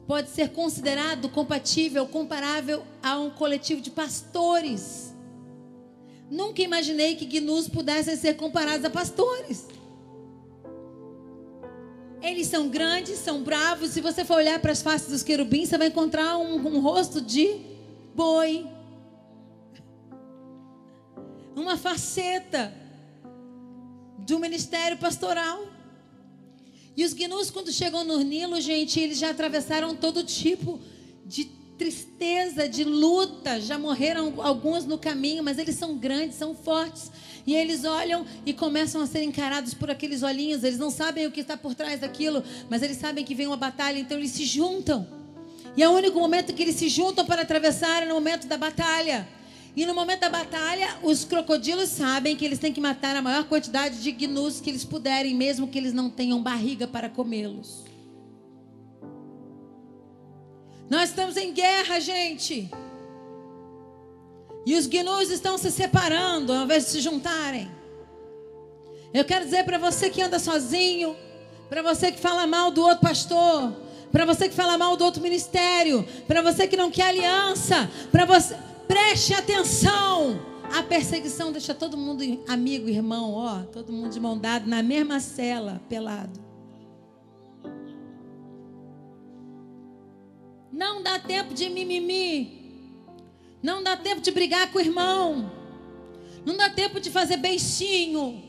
pode 0.07 0.29
ser 0.29 0.53
considerado 0.53 1.27
compatível, 1.27 2.07
comparável 2.07 2.83
a 3.03 3.19
um 3.19 3.31
coletivo 3.31 3.81
de 3.81 3.91
pastores. 3.91 5.10
Nunca 6.31 6.61
imaginei 6.61 7.15
que 7.15 7.25
gnus 7.25 7.67
pudessem 7.67 8.15
ser 8.15 8.35
comparados 8.37 8.85
a 8.85 8.89
pastores. 8.89 9.67
Eles 12.21 12.47
são 12.47 12.69
grandes, 12.69 13.19
são 13.19 13.43
bravos. 13.43 13.89
Se 13.91 13.99
você 13.99 14.23
for 14.23 14.37
olhar 14.37 14.57
para 14.59 14.71
as 14.71 14.81
faces 14.81 15.09
dos 15.09 15.23
querubins, 15.23 15.67
você 15.67 15.77
vai 15.77 15.87
encontrar 15.87 16.37
um, 16.37 16.55
um 16.55 16.79
rosto 16.79 17.19
de 17.19 17.59
boi. 18.15 18.65
uma 21.53 21.75
faceta 21.75 22.73
do 24.19 24.39
ministério 24.39 24.97
pastoral. 24.97 25.67
E 26.95 27.03
os 27.03 27.13
gnus, 27.13 27.49
quando 27.49 27.71
chegam 27.73 28.05
no 28.05 28.19
Nilo, 28.19 28.59
gente, 28.61 28.99
eles 28.99 29.17
já 29.17 29.31
atravessaram 29.31 29.95
todo 29.95 30.23
tipo 30.23 30.79
de 31.25 31.51
tristeza, 31.81 32.69
de 32.69 32.83
luta. 32.83 33.59
Já 33.59 33.75
morreram 33.75 34.35
alguns 34.37 34.85
no 34.85 34.99
caminho, 34.99 35.43
mas 35.43 35.57
eles 35.57 35.75
são 35.75 35.97
grandes, 35.97 36.37
são 36.37 36.53
fortes. 36.53 37.11
E 37.45 37.55
eles 37.55 37.85
olham 37.85 38.23
e 38.45 38.53
começam 38.53 39.01
a 39.01 39.07
ser 39.07 39.23
encarados 39.23 39.73
por 39.73 39.89
aqueles 39.89 40.21
olhinhos. 40.21 40.63
Eles 40.63 40.77
não 40.77 40.91
sabem 40.91 41.25
o 41.25 41.31
que 41.31 41.41
está 41.41 41.57
por 41.57 41.73
trás 41.73 41.99
daquilo, 41.99 42.43
mas 42.69 42.83
eles 42.83 42.97
sabem 42.97 43.25
que 43.25 43.33
vem 43.33 43.47
uma 43.47 43.57
batalha, 43.57 43.97
então 43.97 44.15
eles 44.15 44.29
se 44.29 44.45
juntam. 44.45 45.07
E 45.75 45.81
é 45.81 45.89
o 45.89 45.93
único 45.93 46.19
momento 46.19 46.53
que 46.53 46.61
eles 46.61 46.75
se 46.75 46.87
juntam 46.87 47.25
para 47.25 47.41
atravessar 47.41 48.03
é 48.03 48.05
no 48.05 48.13
momento 48.13 48.45
da 48.45 48.57
batalha. 48.59 49.27
E 49.75 49.83
no 49.83 49.95
momento 49.95 50.19
da 50.19 50.29
batalha, 50.29 50.99
os 51.01 51.25
crocodilos 51.25 51.89
sabem 51.89 52.35
que 52.35 52.45
eles 52.45 52.59
têm 52.59 52.71
que 52.71 52.81
matar 52.81 53.15
a 53.15 53.23
maior 53.23 53.45
quantidade 53.45 54.03
de 54.03 54.11
gnus 54.11 54.61
que 54.61 54.69
eles 54.69 54.83
puderem, 54.83 55.33
mesmo 55.33 55.67
que 55.67 55.79
eles 55.79 55.93
não 55.93 56.11
tenham 56.11 56.43
barriga 56.43 56.85
para 56.85 57.09
comê-los. 57.09 57.90
Nós 60.91 61.09
estamos 61.09 61.37
em 61.37 61.53
guerra, 61.53 62.01
gente. 62.01 62.69
E 64.65 64.75
os 64.75 64.87
gnus 64.87 65.29
estão 65.29 65.57
se 65.57 65.71
separando 65.71 66.51
ao 66.51 66.65
invés 66.65 66.83
de 66.83 66.89
se 66.91 66.99
juntarem. 66.99 67.71
Eu 69.13 69.23
quero 69.23 69.45
dizer 69.45 69.63
para 69.63 69.77
você 69.77 70.09
que 70.09 70.21
anda 70.21 70.37
sozinho, 70.37 71.15
para 71.69 71.81
você 71.81 72.11
que 72.11 72.19
fala 72.19 72.45
mal 72.45 72.71
do 72.71 72.81
outro 72.81 72.99
pastor, 72.99 73.73
para 74.11 74.25
você 74.25 74.49
que 74.49 74.53
fala 74.53 74.77
mal 74.77 74.97
do 74.97 75.05
outro 75.05 75.21
ministério, 75.21 76.05
para 76.27 76.41
você 76.41 76.67
que 76.67 76.75
não 76.75 76.91
quer 76.91 77.07
aliança, 77.07 77.89
para 78.11 78.25
você 78.25 78.53
Preste 78.91 79.33
atenção. 79.33 80.37
A 80.77 80.83
perseguição 80.83 81.49
deixa 81.49 81.73
todo 81.73 81.95
mundo 81.95 82.23
amigo, 82.45 82.89
irmão, 82.89 83.33
ó, 83.33 83.61
todo 83.71 83.93
mundo 83.93 84.09
de 84.09 84.19
mão 84.19 84.37
dada 84.37 84.65
na 84.67 84.83
mesma 84.83 85.21
cela, 85.21 85.81
pelado. 85.87 86.50
Não 90.71 91.03
dá 91.03 91.19
tempo 91.19 91.53
de 91.53 91.69
mimimi. 91.69 92.61
Não 93.61 93.83
dá 93.83 93.95
tempo 93.97 94.21
de 94.21 94.31
brigar 94.31 94.71
com 94.71 94.77
o 94.77 94.81
irmão. 94.81 95.51
Não 96.45 96.55
dá 96.55 96.69
tempo 96.69 96.99
de 96.99 97.11
fazer 97.11 97.37
beijinho. 97.37 98.41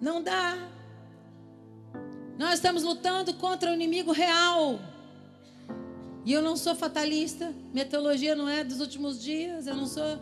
Não 0.00 0.22
dá. 0.22 0.68
Nós 2.36 2.54
estamos 2.54 2.82
lutando 2.82 3.34
contra 3.34 3.70
o 3.70 3.74
inimigo 3.74 4.10
real. 4.10 4.80
E 6.24 6.32
eu 6.32 6.42
não 6.42 6.56
sou 6.56 6.74
fatalista, 6.74 7.52
minha 7.72 7.84
teologia 7.84 8.36
não 8.36 8.48
é 8.48 8.62
dos 8.62 8.80
últimos 8.80 9.20
dias, 9.20 9.66
eu 9.66 9.74
não 9.74 9.86
sou. 9.86 10.20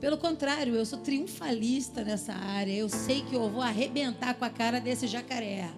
Pelo 0.00 0.16
contrário, 0.18 0.74
eu 0.74 0.84
sou 0.84 0.98
triunfalista 0.98 2.02
nessa 2.02 2.32
área. 2.32 2.72
Eu 2.72 2.88
sei 2.88 3.22
que 3.22 3.34
eu 3.34 3.48
vou 3.48 3.62
arrebentar 3.62 4.34
com 4.34 4.44
a 4.44 4.50
cara 4.50 4.80
desse 4.80 5.06
jacaré. 5.06 5.70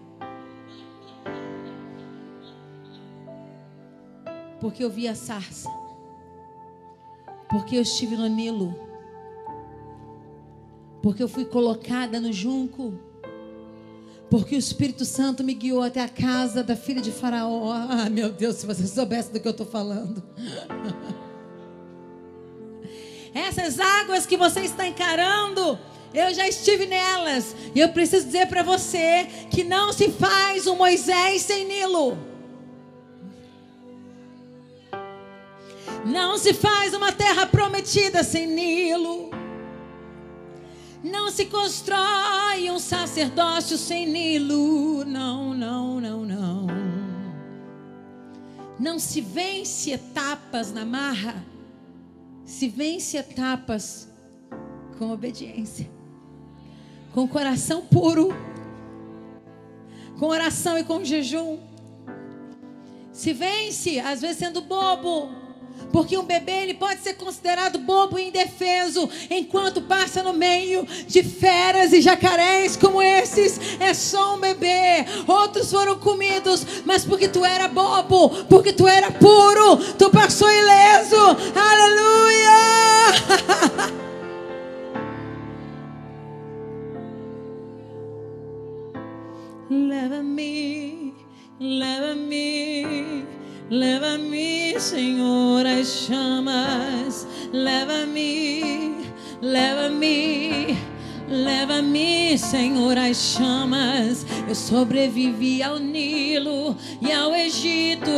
Porque 4.65 4.83
eu 4.83 4.89
vi 4.89 5.07
a 5.07 5.15
sarça. 5.15 5.69
Porque 7.51 7.77
eu 7.77 7.83
estive 7.83 8.17
no 8.17 8.27
Nilo. 8.27 8.75
Porque 11.03 11.23
eu 11.23 11.29
fui 11.29 11.45
colocada 11.45 12.19
no 12.19 12.33
junco. 12.33 12.95
Porque 14.31 14.57
o 14.57 14.59
Espírito 14.59 15.05
Santo 15.05 15.45
me 15.45 15.53
guiou 15.53 15.83
até 15.83 16.01
a 16.01 16.09
casa 16.09 16.65
da 16.65 16.75
filha 16.75 17.03
de 17.03 17.13
Faraó. 17.13 17.73
Ah, 17.75 18.09
meu 18.09 18.33
Deus, 18.33 18.57
se 18.57 18.65
você 18.65 18.87
soubesse 18.87 19.31
do 19.31 19.39
que 19.39 19.47
eu 19.47 19.51
estou 19.53 19.67
falando. 19.67 20.23
Essas 23.35 23.79
águas 23.79 24.25
que 24.25 24.39
você 24.39 24.61
está 24.61 24.89
encarando, 24.89 25.79
eu 26.15 26.33
já 26.33 26.49
estive 26.49 26.87
nelas. 26.87 27.55
E 27.75 27.81
eu 27.81 27.91
preciso 27.91 28.25
dizer 28.25 28.47
para 28.47 28.63
você 28.63 29.29
que 29.51 29.63
não 29.63 29.93
se 29.93 30.09
faz 30.09 30.67
um 30.67 30.75
Moisés 30.75 31.43
sem 31.43 31.67
Nilo. 31.67 32.33
Não 36.05 36.37
se 36.37 36.53
faz 36.53 36.93
uma 36.93 37.11
terra 37.13 37.47
prometida 37.47 38.23
sem 38.23 38.47
Nilo. 38.47 39.31
Não 41.03 41.31
se 41.31 41.47
constrói 41.47 42.71
um 42.71 42.79
sacerdócio 42.79 43.79
sem 43.79 44.07
Nilo. 44.07 45.05
Não, 45.07 45.55
não, 45.55 46.01
não, 46.01 46.25
não. 46.25 46.67
Não 48.79 48.99
se 48.99 49.23
vence 49.23 49.93
etapas 49.93 50.73
na 50.73 50.85
marra. 50.85 51.43
Se 52.45 52.69
vence 52.69 53.17
etapas 53.17 54.07
com 54.99 55.11
obediência. 55.11 55.91
Com 57.15 57.27
coração 57.27 57.81
puro. 57.81 58.29
Com 60.19 60.27
oração 60.27 60.77
e 60.77 60.85
com 60.85 61.03
jejum. 61.03 61.59
Se 63.11 63.33
vence, 63.33 64.01
às 64.01 64.21
vezes 64.21 64.37
sendo 64.37 64.61
bobo 64.61 65.44
porque 65.93 66.17
um 66.17 66.25
bebê 66.25 66.63
ele 66.63 66.75
pode 66.75 67.01
ser 67.01 67.15
considerado 67.15 67.79
bobo 67.79 68.19
e 68.19 68.29
indefeso 68.29 69.09
enquanto 69.31 69.83
passa 69.83 70.23
no 70.23 70.33
meio 70.33 70.87
de 71.07 71.23
feras 71.23 71.93
e 71.93 72.01
jacarés 72.01 72.77
como 72.77 73.03
esses. 73.03 73.61
É 73.81 73.95
só 73.95 74.35
um 74.37 74.41
bebê. 74.41 75.05
Outros 75.27 75.71
foram 75.71 75.99
comidos, 75.99 76.67
mas 76.85 77.05
porque 77.05 77.29
tu 77.29 77.45
era 77.45 77.69
bobo, 77.69 78.31
porque 78.47 78.73
tu 78.73 78.87
era 78.87 79.11
puro, 79.11 79.77
tu 79.99 80.11
passou 80.11 80.51
ileso. 80.51 81.17
Aleluia! 81.55 82.55
Leva-me, 89.71 91.15
leva-me 91.59 92.94
Leva-me, 93.71 94.79
Senhor, 94.79 95.65
às 95.65 96.07
chamas. 96.07 97.27
Leva-me, 97.53 98.95
leva-me. 99.41 100.77
Leva-me, 101.27 102.37
Senhor, 102.37 102.99
às 102.99 103.17
chamas. 103.17 104.27
Eu 104.47 104.55
sobrevivi 104.55 105.63
ao 105.63 105.79
Nilo 105.79 106.77
e 107.01 107.11
ao 107.11 107.35
Egito. 107.35 108.11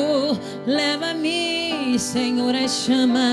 Leva-me, 0.66 1.96
Senhor, 1.98 2.52
às 2.54 2.84
chamas. 2.84 3.26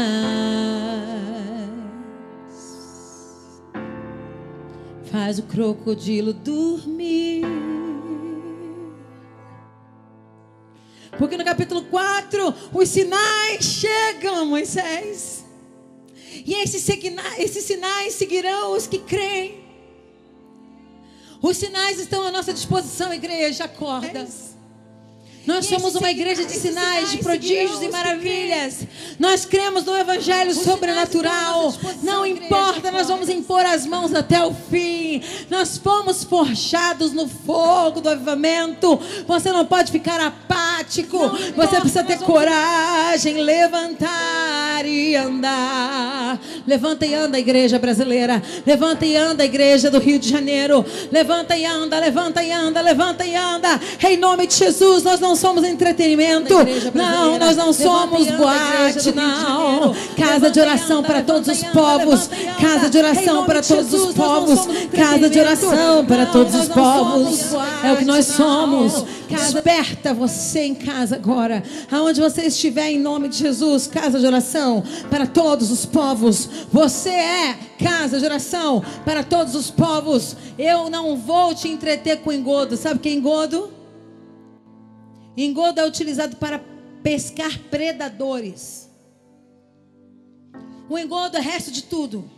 Faz 5.11 5.39
o 5.39 5.43
crocodilo 5.43 6.31
dormir. 6.33 7.72
Porque 11.17 11.37
no 11.37 11.45
capítulo 11.45 11.83
4, 11.85 12.53
os 12.73 12.89
sinais 12.89 13.63
chegam, 13.63 14.45
Moisés. 14.45 15.45
E 16.45 16.53
esses, 16.55 16.87
esses 17.37 17.63
sinais 17.63 18.13
seguirão 18.13 18.75
os 18.75 18.87
que 18.87 18.99
creem. 18.99 19.63
Os 21.41 21.57
sinais 21.57 21.99
estão 21.99 22.25
à 22.25 22.31
nossa 22.31 22.53
disposição, 22.53 23.13
igreja. 23.13 23.65
Acorda. 23.65 24.27
Nós 25.45 25.65
somos 25.65 25.93
uma 25.95 26.09
igreja 26.09 26.45
de 26.45 26.53
sinais, 26.53 27.11
de 27.11 27.17
prodígios 27.17 27.81
e 27.81 27.89
maravilhas. 27.89 28.87
Nós 29.19 29.43
cremos 29.43 29.83
no 29.83 29.95
Evangelho 29.95 30.53
sobrenatural. 30.53 31.73
Não 32.01 32.25
importa, 32.25 32.89
nós 32.91 33.07
vamos 33.07 33.27
impor 33.27 33.65
as 33.65 33.85
mãos 33.85 34.13
até 34.13 34.43
o 34.45 34.53
fim. 34.53 35.21
Nós 35.49 35.77
fomos 35.77 36.23
forjados 36.23 37.11
no 37.11 37.27
fogo 37.27 37.99
do 37.99 38.09
avivamento. 38.09 38.97
Você 39.27 39.51
não 39.51 39.65
pode 39.65 39.91
ficar 39.91 40.19
apático. 40.21 41.19
Você 41.55 41.79
precisa 41.79 42.03
ter 42.03 42.19
coragem, 42.19 43.41
levantar 43.41 44.85
e 44.85 45.13
andar. 45.15 46.39
Levanta 46.65 47.05
e 47.05 47.13
anda, 47.13 47.37
igreja 47.37 47.77
brasileira. 47.77 48.41
Levanta 48.65 49.05
e 49.05 49.17
anda, 49.17 49.43
igreja 49.43 49.91
do 49.91 49.99
Rio 49.99 50.17
de 50.17 50.29
Janeiro. 50.29 50.85
Levanta 51.11 51.57
e 51.57 51.65
anda, 51.65 51.99
levanta 51.99 52.41
e 52.41 52.51
anda, 52.51 52.79
levanta 52.81 53.25
e 53.25 53.35
anda. 53.35 53.79
Em 54.07 54.15
nome 54.15 54.47
de 54.47 54.55
Jesus, 54.55 55.03
nós 55.03 55.19
não 55.19 55.32
não 55.33 55.35
somos 55.35 55.63
entretenimento. 55.63 56.53
Não, 56.93 57.39
nós 57.39 57.57
não 57.57 57.73
somos 57.73 58.29
boate, 58.29 59.11
não. 59.13 59.95
Casa 60.15 60.51
de 60.51 60.59
oração 60.59 61.01
para 61.01 61.23
todos 61.23 61.47
os 61.47 61.63
povos. 61.63 62.29
Casa 62.61 62.87
de 62.87 62.97
oração 62.99 63.43
para 63.43 63.61
todos 63.63 63.91
os 63.93 64.13
povos. 64.13 64.59
Casa 64.95 65.29
de 65.29 65.39
oração 65.39 66.05
para 66.05 66.27
todos 66.27 66.53
os 66.53 66.67
povos. 66.67 67.51
É 67.83 67.93
o 67.93 67.97
que 67.97 68.05
nós 68.05 68.27
somos. 68.27 69.03
Desperta 69.27 70.13
você 70.13 70.65
em 70.65 70.75
casa 70.75 71.15
agora. 71.15 71.63
Aonde 71.91 72.21
você 72.21 72.43
estiver, 72.43 72.91
em 72.91 72.99
nome 72.99 73.27
de 73.27 73.37
Jesus. 73.37 73.87
Casa 73.87 74.19
de 74.19 74.27
oração 74.27 74.83
para 75.09 75.25
todos 75.25 75.71
os 75.71 75.83
povos. 75.83 76.47
Você 76.71 77.09
é 77.09 77.57
casa 77.79 78.19
de 78.19 78.25
oração 78.25 78.83
para 79.03 79.23
todos 79.23 79.55
os 79.55 79.71
povos. 79.71 80.35
Eu 80.59 80.91
não 80.91 81.17
vou 81.17 81.55
te 81.55 81.67
entreter 81.67 82.17
com 82.17 82.31
engodo. 82.31 82.77
Sabe 82.77 82.99
que 82.99 83.09
é 83.09 83.13
engodo? 83.13 83.82
Engodo 85.35 85.79
é 85.79 85.85
utilizado 85.85 86.35
para 86.37 86.63
pescar 87.01 87.57
predadores. 87.69 88.89
O 90.89 90.97
engodo 90.97 91.37
é 91.37 91.39
resto 91.39 91.71
de 91.71 91.83
tudo. 91.83 92.29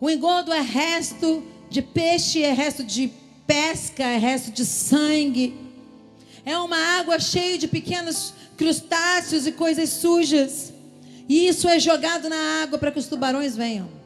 O 0.00 0.10
engodo 0.10 0.52
é 0.52 0.60
resto 0.60 1.42
de 1.70 1.80
peixe, 1.80 2.42
é 2.42 2.52
resto 2.52 2.82
de 2.82 3.12
pesca, 3.46 4.02
é 4.02 4.18
resto 4.18 4.50
de 4.50 4.64
sangue. 4.64 5.54
É 6.44 6.58
uma 6.58 6.76
água 6.98 7.20
cheia 7.20 7.56
de 7.56 7.68
pequenos 7.68 8.34
crustáceos 8.56 9.46
e 9.46 9.52
coisas 9.52 9.90
sujas. 9.90 10.72
E 11.28 11.46
isso 11.46 11.68
é 11.68 11.78
jogado 11.78 12.28
na 12.28 12.62
água 12.62 12.78
para 12.78 12.90
que 12.90 12.98
os 12.98 13.06
tubarões 13.06 13.56
venham. 13.56 14.01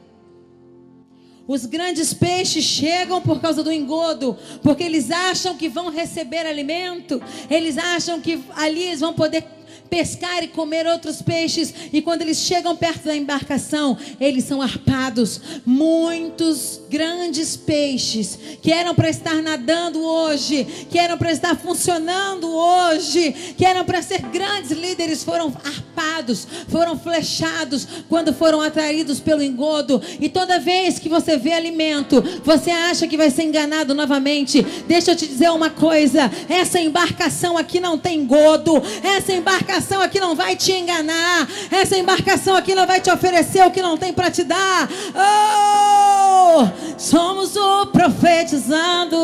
Os 1.47 1.65
grandes 1.65 2.13
peixes 2.13 2.65
chegam 2.65 3.21
por 3.21 3.39
causa 3.39 3.63
do 3.63 3.71
engodo, 3.71 4.37
porque 4.61 4.83
eles 4.83 5.09
acham 5.09 5.55
que 5.55 5.69
vão 5.69 5.89
receber 5.89 6.45
alimento, 6.45 7.21
eles 7.49 7.77
acham 7.77 8.19
que 8.19 8.43
ali 8.55 8.83
eles 8.83 8.99
vão 8.99 9.13
poder 9.13 9.43
pescar 9.89 10.43
e 10.43 10.47
comer 10.47 10.85
outros 10.85 11.21
peixes. 11.21 11.73
E 11.91 12.01
quando 12.01 12.21
eles 12.21 12.37
chegam 12.37 12.75
perto 12.75 13.05
da 13.05 13.15
embarcação, 13.15 13.97
eles 14.19 14.43
são 14.43 14.61
arpados. 14.61 15.41
Muitos 15.65 16.81
grandes 16.89 17.55
peixes 17.55 18.37
que 18.61 18.71
eram 18.71 18.93
para 18.93 19.09
estar 19.09 19.41
nadando 19.41 20.01
hoje, 20.01 20.65
que 20.89 20.99
eram 20.99 21.17
para 21.17 21.31
estar 21.31 21.55
funcionando 21.55 22.47
hoje, 22.49 23.31
que 23.57 23.65
eram 23.65 23.85
para 23.85 24.01
ser 24.01 24.21
grandes 24.21 24.71
líderes, 24.71 25.23
foram 25.23 25.53
arpados, 25.63 26.47
foram 26.67 26.97
flechados 26.97 27.87
quando 28.09 28.33
foram 28.33 28.61
atraídos 28.61 29.19
pelo 29.19 29.43
engodo. 29.43 30.01
E 30.19 30.29
toda 30.29 30.59
vez 30.59 30.99
que 30.99 31.09
você 31.09 31.37
vê 31.37 31.53
alimento, 31.53 32.23
você 32.43 32.71
acha 32.71 33.07
que 33.07 33.17
vai 33.17 33.29
ser 33.29 33.43
enganado 33.43 33.93
novamente. 33.93 34.61
Deixa 34.87 35.11
eu 35.11 35.15
te 35.15 35.27
dizer 35.27 35.49
uma 35.49 35.69
coisa: 35.69 36.31
essa 36.49 36.79
embarcação 36.79 37.57
aqui 37.57 37.79
não 37.79 37.97
tem 37.97 38.19
engodo, 38.19 38.81
essa 39.03 39.33
embarcação 39.33 39.76
embarcação 39.77 40.01
aqui 40.01 40.19
não 40.19 40.35
vai 40.35 40.55
te 40.55 40.71
enganar. 40.71 41.47
Essa 41.69 41.95
embarcação 41.97 42.55
aqui 42.55 42.73
não 42.73 42.87
vai 42.87 42.99
te 42.99 43.11
oferecer 43.11 43.63
o 43.65 43.69
que 43.69 43.81
não 43.81 43.95
tem 43.95 44.11
para 44.11 44.31
te 44.31 44.43
dar. 44.43 44.89
Oh! 45.15 46.67
Somos 46.97 47.55
o 47.55 47.85
profetizando. 47.87 49.17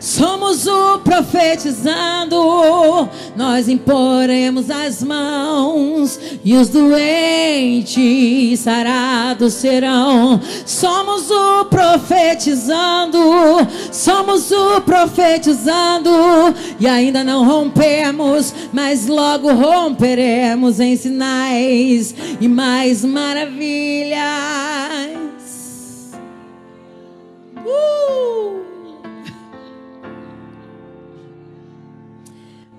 Somos 0.00 0.66
o 0.66 0.98
profetizando. 1.00 2.36
Nós 3.36 3.68
imporemos 3.68 4.70
as 4.70 5.02
mãos 5.02 6.18
e 6.42 6.56
os 6.56 6.68
doentes 6.70 8.58
sarados 8.60 9.52
serão. 9.54 10.40
Somos 10.64 11.30
o 11.30 11.66
profetizando. 11.66 13.18
Somos 13.92 14.50
o 14.50 14.80
profetizando 14.80 16.10
e 16.80 16.88
ainda 16.88 17.22
não 17.22 17.44
rompemos, 17.44 18.54
mas 18.72 19.01
mas 19.02 19.06
logo 19.08 19.52
romperemos 19.52 20.78
em 20.78 20.94
sinais 20.96 22.14
e 22.40 22.46
mais 22.46 23.04
maravilhas. 23.04 24.20
Uh! 27.56 28.62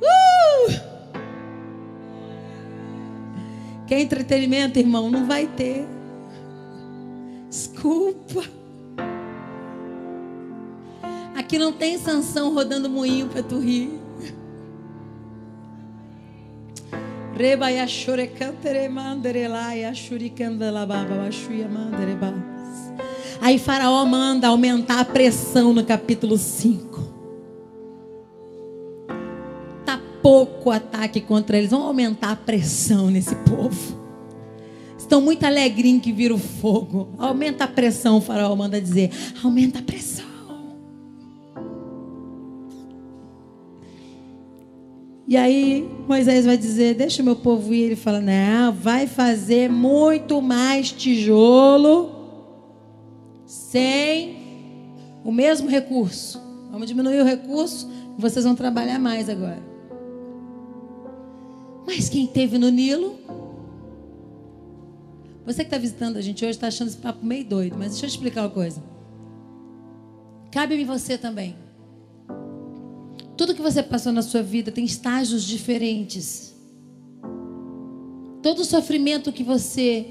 Uh! 0.01 0.71
Quer 3.86 3.99
entretenimento, 3.99 4.79
irmão? 4.79 5.12
Não 5.12 5.25
vai 5.25 5.45
ter. 5.47 5.86
Desculpa. 7.49 8.43
Aqui 11.36 11.57
não 11.57 11.73
tem 11.73 11.97
sanção 11.97 12.53
rodando 12.53 12.89
moinho 12.89 13.27
para 13.27 13.43
tu 13.43 13.59
rir. 13.59 14.02
Reba 17.35 17.71
ya 17.71 17.87
shure 17.87 18.27
cantere 18.27 18.87
mandere 18.89 19.47
lá 19.47 19.73
ya 19.73 19.93
shuri 19.93 20.29
candela 20.29 20.85
baba 20.85 21.31
shuya 21.31 21.67
mandere 21.67 22.15
Aí 23.41 23.57
Faraó 23.57 24.05
manda 24.05 24.47
aumentar 24.47 24.99
a 24.99 25.05
pressão 25.05 25.73
no 25.73 25.83
capítulo 25.83 26.37
5. 26.37 27.01
Tá 29.85 29.99
pouco 30.21 30.71
ataque 30.71 31.19
contra 31.19 31.57
eles. 31.57 31.71
Vamos 31.71 31.87
aumentar 31.87 32.31
a 32.31 32.35
pressão 32.35 33.09
nesse 33.09 33.35
povo. 33.35 34.01
Estão 34.97 35.19
muito 35.19 35.43
alegrinhos 35.43 36.01
que 36.01 36.13
viram 36.13 36.37
fogo. 36.37 37.09
Aumenta 37.17 37.65
a 37.65 37.67
pressão, 37.67 38.17
o 38.17 38.21
faraó 38.21 38.55
manda 38.55 38.79
dizer. 38.79 39.09
Aumenta 39.43 39.79
a 39.79 39.81
pressão. 39.81 40.32
E 45.27 45.38
aí 45.38 45.89
Moisés 46.07 46.45
vai 46.45 46.57
dizer: 46.57 46.95
Deixa 46.95 47.21
o 47.21 47.25
meu 47.25 47.36
povo 47.36 47.73
ir. 47.73 47.83
Ele 47.83 47.95
fala: 47.95 48.19
Não, 48.19 48.73
vai 48.73 49.07
fazer 49.07 49.69
muito 49.69 50.41
mais 50.41 50.91
tijolo 50.91 52.12
sem 53.45 54.38
o 55.23 55.31
mesmo 55.31 55.69
recurso. 55.69 56.41
Vamos 56.71 56.88
diminuir 56.88 57.21
o 57.21 57.25
recurso 57.25 57.93
vocês 58.17 58.45
vão 58.45 58.55
trabalhar 58.55 58.99
mais 58.99 59.29
agora. 59.29 59.62
Mas 61.86 62.09
quem 62.09 62.27
teve 62.27 62.57
no 62.57 62.69
Nilo? 62.69 63.19
Você 65.45 65.63
que 65.63 65.67
está 65.67 65.77
visitando 65.77 66.17
a 66.17 66.21
gente 66.21 66.43
hoje 66.43 66.51
está 66.51 66.67
achando 66.67 66.88
esse 66.88 66.97
papo 66.97 67.25
meio 67.25 67.43
doido, 67.43 67.75
mas 67.77 67.91
deixa 67.91 68.05
eu 68.05 68.07
explicar 68.07 68.43
uma 68.43 68.49
coisa. 68.49 68.81
Cabe-me 70.51 70.86
você 70.86 71.17
também. 71.17 71.55
Tudo 73.35 73.55
que 73.55 73.61
você 73.61 73.81
passou 73.81 74.11
na 74.11 74.21
sua 74.21 74.43
vida 74.43 74.71
tem 74.71 74.85
estágios 74.85 75.43
diferentes. 75.43 76.53
Todo 78.41 78.63
sofrimento 78.65 79.31
que 79.31 79.43
você 79.43 80.05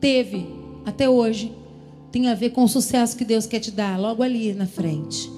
teve 0.00 0.46
até 0.84 1.08
hoje 1.08 1.52
tem 2.12 2.28
a 2.28 2.34
ver 2.34 2.50
com 2.50 2.62
o 2.62 2.68
sucesso 2.68 3.16
que 3.16 3.24
Deus 3.24 3.46
quer 3.46 3.58
te 3.58 3.70
dar 3.70 3.98
logo 3.98 4.22
ali 4.22 4.52
na 4.52 4.66
frente. 4.66 5.32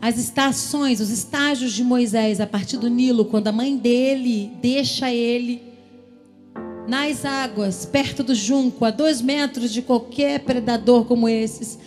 As 0.00 0.18
estações, 0.18 1.00
os 1.00 1.10
estágios 1.10 1.72
de 1.72 1.82
Moisés 1.82 2.40
a 2.40 2.46
partir 2.46 2.76
do 2.76 2.88
Nilo, 2.88 3.24
quando 3.24 3.48
a 3.48 3.52
mãe 3.52 3.76
dele 3.76 4.52
deixa 4.62 5.12
ele 5.12 5.62
nas 6.86 7.24
águas, 7.24 7.84
perto 7.84 8.22
do 8.22 8.34
junco, 8.34 8.84
a 8.84 8.90
dois 8.90 9.20
metros 9.20 9.72
de 9.72 9.82
qualquer 9.82 10.40
predador 10.40 11.04
como 11.04 11.28
esses. 11.28 11.78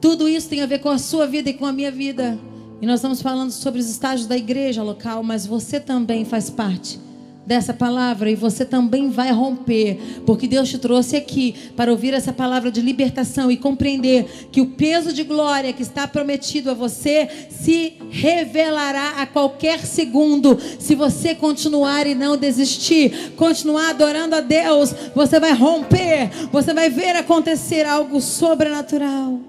Tudo 0.00 0.28
isso 0.28 0.48
tem 0.48 0.60
a 0.60 0.66
ver 0.66 0.78
com 0.78 0.90
a 0.90 0.98
sua 0.98 1.26
vida 1.26 1.50
e 1.50 1.54
com 1.54 1.66
a 1.66 1.72
minha 1.72 1.90
vida. 1.90 2.38
E 2.84 2.86
nós 2.86 2.96
estamos 2.96 3.22
falando 3.22 3.50
sobre 3.50 3.80
os 3.80 3.88
estágios 3.88 4.26
da 4.26 4.36
igreja 4.36 4.82
local, 4.82 5.22
mas 5.22 5.46
você 5.46 5.80
também 5.80 6.22
faz 6.22 6.50
parte 6.50 7.00
dessa 7.46 7.72
palavra 7.72 8.30
e 8.30 8.34
você 8.34 8.62
também 8.62 9.08
vai 9.08 9.32
romper, 9.32 9.98
porque 10.26 10.46
Deus 10.46 10.68
te 10.68 10.76
trouxe 10.76 11.16
aqui 11.16 11.54
para 11.74 11.90
ouvir 11.90 12.12
essa 12.12 12.30
palavra 12.30 12.70
de 12.70 12.82
libertação 12.82 13.50
e 13.50 13.56
compreender 13.56 14.48
que 14.52 14.60
o 14.60 14.66
peso 14.66 15.14
de 15.14 15.24
glória 15.24 15.72
que 15.72 15.80
está 15.80 16.06
prometido 16.06 16.70
a 16.70 16.74
você 16.74 17.26
se 17.48 17.94
revelará 18.10 19.14
a 19.16 19.26
qualquer 19.26 19.78
segundo, 19.86 20.58
se 20.78 20.94
você 20.94 21.34
continuar 21.34 22.06
e 22.06 22.14
não 22.14 22.36
desistir, 22.36 23.32
continuar 23.34 23.88
adorando 23.88 24.36
a 24.36 24.42
Deus, 24.42 24.94
você 25.14 25.40
vai 25.40 25.54
romper, 25.54 26.28
você 26.52 26.74
vai 26.74 26.90
ver 26.90 27.16
acontecer 27.16 27.86
algo 27.86 28.20
sobrenatural. 28.20 29.40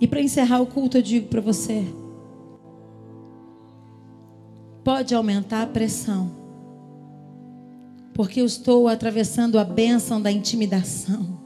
E 0.00 0.06
para 0.06 0.20
encerrar 0.20 0.60
o 0.60 0.66
culto, 0.66 0.98
eu 0.98 1.02
digo 1.02 1.28
para 1.28 1.40
você: 1.40 1.84
pode 4.84 5.14
aumentar 5.14 5.62
a 5.62 5.66
pressão, 5.66 6.30
porque 8.14 8.40
eu 8.40 8.46
estou 8.46 8.88
atravessando 8.88 9.58
a 9.58 9.64
bênção 9.64 10.20
da 10.20 10.30
intimidação. 10.30 11.36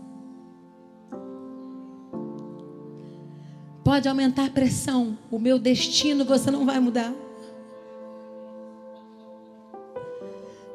Pode 3.83 4.09
aumentar 4.09 4.47
a 4.47 4.51
pressão, 4.51 5.19
o 5.31 5.39
meu 5.39 5.59
destino 5.59 6.25
você 6.25 6.51
não 6.51 6.65
vai 6.65 6.79
mudar. 6.79 7.13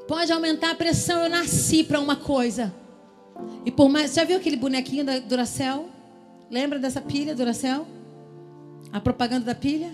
Pode 0.07 0.31
aumentar 0.31 0.71
a 0.71 0.75
pressão, 0.75 1.23
eu 1.23 1.29
nasci 1.29 1.83
para 1.83 1.99
uma 1.99 2.15
coisa. 2.15 2.73
E 3.65 3.71
por 3.71 3.89
mais. 3.89 4.13
Já 4.13 4.23
viu 4.23 4.37
aquele 4.37 4.55
bonequinho 4.55 5.03
da 5.03 5.19
Duracell? 5.19 5.94
Lembra 6.49 6.79
dessa 6.79 7.01
pilha 7.01 7.35
Duracell? 7.35 7.85
A 8.91 8.99
propaganda 8.99 9.45
da 9.45 9.55
pilha? 9.55 9.91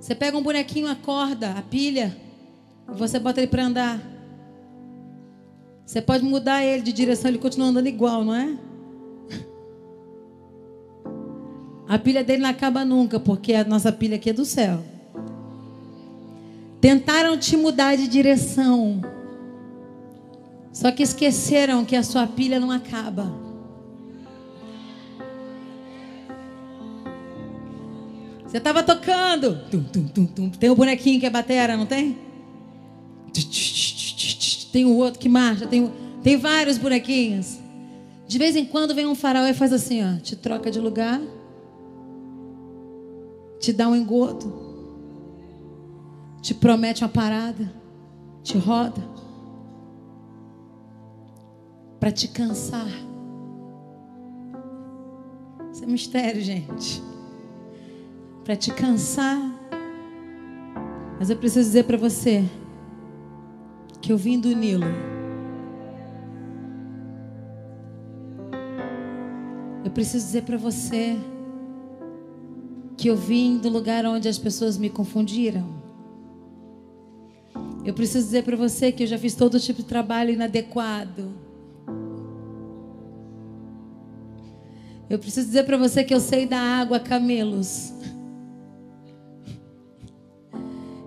Você 0.00 0.14
pega 0.14 0.36
um 0.36 0.42
bonequinho, 0.42 0.88
a 0.88 0.96
corda, 0.96 1.52
a 1.52 1.62
pilha, 1.62 2.16
e 2.92 2.98
você 2.98 3.18
bota 3.18 3.40
ele 3.40 3.46
para 3.46 3.64
andar. 3.64 4.00
Você 5.86 6.00
pode 6.00 6.24
mudar 6.24 6.64
ele 6.64 6.82
de 6.82 6.92
direção, 6.92 7.30
ele 7.30 7.38
continua 7.38 7.68
andando 7.68 7.86
igual, 7.86 8.24
não 8.24 8.34
é? 8.34 8.56
A 11.88 11.98
pilha 11.98 12.24
dele 12.24 12.42
não 12.42 12.48
acaba 12.48 12.84
nunca, 12.84 13.20
porque 13.20 13.52
a 13.54 13.64
nossa 13.64 13.92
pilha 13.92 14.16
aqui 14.16 14.30
é 14.30 14.32
do 14.32 14.44
céu. 14.44 14.82
Tentaram 16.80 17.36
te 17.36 17.56
mudar 17.56 17.96
de 17.96 18.08
direção. 18.08 19.02
Só 20.72 20.90
que 20.90 21.02
esqueceram 21.02 21.84
que 21.84 21.94
a 21.94 22.02
sua 22.02 22.26
pilha 22.26 22.58
não 22.58 22.70
acaba. 22.70 23.41
Você 28.52 28.58
estava 28.58 28.82
tocando. 28.82 29.60
Tum, 29.70 29.82
tum, 29.82 30.26
tum. 30.26 30.50
Tem 30.50 30.68
o 30.68 30.76
bonequinho 30.76 31.18
que 31.18 31.24
é 31.24 31.30
batera, 31.30 31.74
não 31.74 31.86
tem? 31.86 32.18
Tem 34.70 34.84
o 34.84 34.94
outro 34.94 35.18
que 35.18 35.26
marcha. 35.26 35.66
Tem. 35.66 35.90
Tem 36.22 36.36
vários 36.36 36.76
bonequinhos. 36.76 37.58
De 38.28 38.36
vez 38.36 38.54
em 38.54 38.66
quando 38.66 38.94
vem 38.94 39.06
um 39.06 39.14
faraó 39.14 39.46
e 39.46 39.54
faz 39.54 39.72
assim, 39.72 40.04
ó, 40.04 40.18
te 40.20 40.36
troca 40.36 40.70
de 40.70 40.78
lugar, 40.78 41.18
te 43.58 43.72
dá 43.72 43.88
um 43.88 43.96
engodo, 43.96 44.52
te 46.42 46.52
promete 46.52 47.02
uma 47.02 47.08
parada, 47.08 47.72
te 48.42 48.58
roda, 48.58 49.02
para 51.98 52.12
te 52.12 52.28
cansar. 52.28 52.86
Isso 55.72 55.84
é 55.84 55.86
mistério, 55.86 56.42
gente. 56.42 57.11
Para 58.44 58.56
te 58.56 58.72
cansar. 58.72 59.40
Mas 61.18 61.30
eu 61.30 61.36
preciso 61.36 61.68
dizer 61.68 61.84
para 61.84 61.96
você 61.96 62.44
que 64.00 64.12
eu 64.12 64.16
vim 64.16 64.40
do 64.40 64.54
Nilo. 64.54 64.86
Eu 69.84 69.90
preciso 69.90 70.26
dizer 70.26 70.42
para 70.42 70.56
você 70.56 71.16
que 72.96 73.08
eu 73.08 73.16
vim 73.16 73.58
do 73.58 73.68
lugar 73.68 74.04
onde 74.04 74.28
as 74.28 74.38
pessoas 74.38 74.76
me 74.76 74.90
confundiram. 74.90 75.82
Eu 77.84 77.92
preciso 77.92 78.24
dizer 78.26 78.44
para 78.44 78.56
você 78.56 78.92
que 78.92 79.02
eu 79.02 79.06
já 79.06 79.18
fiz 79.18 79.34
todo 79.34 79.58
tipo 79.58 79.82
de 79.82 79.88
trabalho 79.88 80.30
inadequado. 80.30 81.32
Eu 85.10 85.18
preciso 85.18 85.46
dizer 85.46 85.64
para 85.64 85.76
você 85.76 86.04
que 86.04 86.14
eu 86.14 86.20
sei 86.20 86.46
da 86.46 86.58
água 86.58 87.00
camelos. 87.00 87.92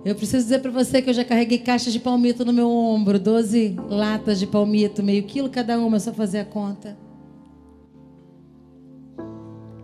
Eu 0.06 0.14
preciso 0.14 0.43
dizer 0.43 0.60
para 0.60 0.70
você 0.70 1.01
que 1.01 1.10
eu 1.10 1.14
já 1.16 1.26
carreguei 1.26 1.58
caixas 1.58 1.91
de 1.91 1.99
palmito 1.99 2.45
no 2.45 2.53
meu 2.53 2.70
ombro, 2.70 3.20
12 3.20 3.76
latas 3.89 4.38
de 4.38 4.45
palmito, 4.45 5.01
meio 5.01 5.24
quilo 5.24 5.49
cada 5.49 5.80
uma, 5.80 5.99
só 5.99 6.14
fazer 6.14 6.38
a 6.38 6.45
conta. 6.45 6.95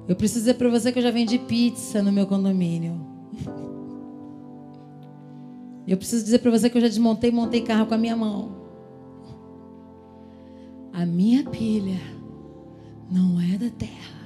Eu 0.08 0.16
preciso 0.16 0.42
dizer 0.42 0.54
para 0.54 0.70
você 0.70 0.92
que 0.92 1.00
eu 1.00 1.04
já 1.04 1.10
vendi 1.10 1.40
pizza 1.40 2.04
no 2.04 2.12
meu 2.12 2.28
condomínio. 2.28 3.04
Eu 5.88 5.98
preciso 5.98 6.24
dizer 6.24 6.38
para 6.38 6.52
você 6.52 6.70
que 6.70 6.78
eu 6.78 6.82
já 6.82 6.88
desmontei 6.88 7.32
e 7.32 7.34
montei 7.34 7.62
carro 7.62 7.88
com 7.88 7.96
a 7.96 7.98
minha 7.98 8.16
mão. 8.16 8.52
A 10.94 11.04
minha 11.04 11.44
pilha 11.46 12.00
não 13.10 13.42
é 13.42 13.58
da 13.58 13.72
terra. 13.72 14.21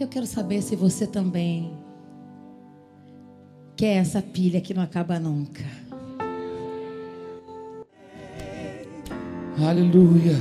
Eu 0.00 0.08
quero 0.08 0.24
saber 0.24 0.62
se 0.62 0.74
você 0.74 1.06
também 1.06 1.74
quer 3.76 3.96
essa 3.96 4.22
pilha 4.22 4.58
que 4.58 4.72
não 4.72 4.82
acaba 4.82 5.18
nunca. 5.18 5.62
Aleluia. 9.62 10.38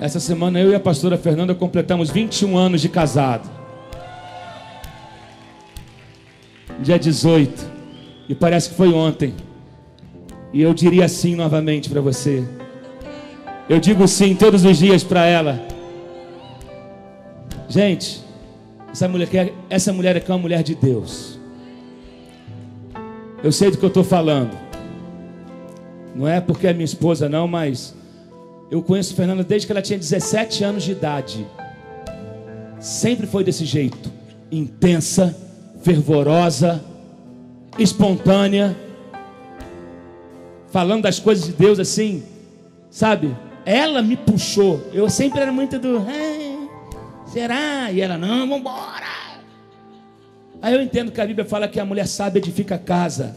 Essa 0.00 0.18
semana 0.18 0.58
eu 0.58 0.70
e 0.70 0.74
a 0.74 0.80
pastora 0.80 1.16
Fernanda 1.16 1.54
completamos 1.54 2.10
21 2.10 2.58
anos 2.58 2.80
de 2.80 2.88
casado. 2.88 3.48
Dia 6.82 6.98
18. 6.98 7.70
E 8.28 8.34
parece 8.34 8.70
que 8.70 8.74
foi 8.74 8.92
ontem. 8.92 9.32
E 10.52 10.60
eu 10.60 10.74
diria 10.74 11.08
sim 11.08 11.36
novamente 11.36 11.88
para 11.88 12.00
você. 12.00 12.44
Eu 13.68 13.78
digo 13.78 14.08
sim 14.08 14.34
todos 14.34 14.64
os 14.64 14.76
dias 14.76 15.04
para 15.04 15.24
ela. 15.24 15.77
Gente, 17.68 18.24
essa 18.90 19.06
mulher, 19.06 19.28
é, 19.34 19.52
essa 19.68 19.92
mulher 19.92 20.16
aqui 20.16 20.30
é 20.30 20.34
uma 20.34 20.40
mulher 20.40 20.62
de 20.62 20.74
Deus. 20.74 21.38
Eu 23.44 23.52
sei 23.52 23.70
do 23.70 23.76
que 23.76 23.84
eu 23.84 23.88
estou 23.88 24.02
falando. 24.02 24.56
Não 26.16 26.26
é 26.26 26.40
porque 26.40 26.66
é 26.66 26.72
minha 26.72 26.84
esposa, 26.84 27.28
não, 27.28 27.46
mas 27.46 27.94
eu 28.70 28.82
conheço 28.82 29.14
Fernanda 29.14 29.44
desde 29.44 29.66
que 29.66 29.72
ela 29.72 29.82
tinha 29.82 29.98
17 29.98 30.64
anos 30.64 30.82
de 30.82 30.92
idade. 30.92 31.46
Sempre 32.80 33.26
foi 33.26 33.44
desse 33.44 33.66
jeito: 33.66 34.10
intensa, 34.50 35.36
fervorosa, 35.82 36.82
espontânea, 37.78 38.74
falando 40.70 41.02
das 41.02 41.20
coisas 41.20 41.44
de 41.44 41.52
Deus 41.52 41.78
assim, 41.78 42.22
sabe? 42.90 43.36
Ela 43.66 44.00
me 44.00 44.16
puxou. 44.16 44.80
Eu 44.92 45.10
sempre 45.10 45.40
era 45.40 45.52
muito 45.52 45.78
do, 45.78 45.98
será? 47.32 47.90
E 47.92 48.00
ela, 48.00 48.18
não, 48.18 48.40
vamos 48.40 48.58
embora. 48.58 49.06
Aí 50.60 50.74
eu 50.74 50.82
entendo 50.82 51.12
que 51.12 51.20
a 51.20 51.26
Bíblia 51.26 51.44
fala 51.44 51.68
que 51.68 51.78
a 51.78 51.84
mulher 51.84 52.06
sábia 52.06 52.38
edifica 52.38 52.74
a 52.74 52.78
casa. 52.78 53.36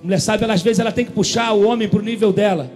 A 0.00 0.04
mulher 0.04 0.20
sábia, 0.20 0.50
às 0.52 0.62
vezes, 0.62 0.78
ela 0.78 0.92
tem 0.92 1.04
que 1.04 1.12
puxar 1.12 1.52
o 1.52 1.66
homem 1.66 1.88
para 1.88 1.98
o 1.98 2.02
nível 2.02 2.32
dela. 2.32 2.70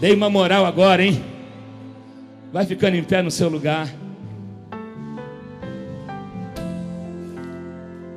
Dei 0.00 0.14
uma 0.14 0.28
moral 0.28 0.66
agora, 0.66 1.02
hein? 1.02 1.24
Vai 2.52 2.66
ficando 2.66 2.96
em 2.96 3.04
pé 3.04 3.22
no 3.22 3.30
seu 3.30 3.48
lugar. 3.48 3.88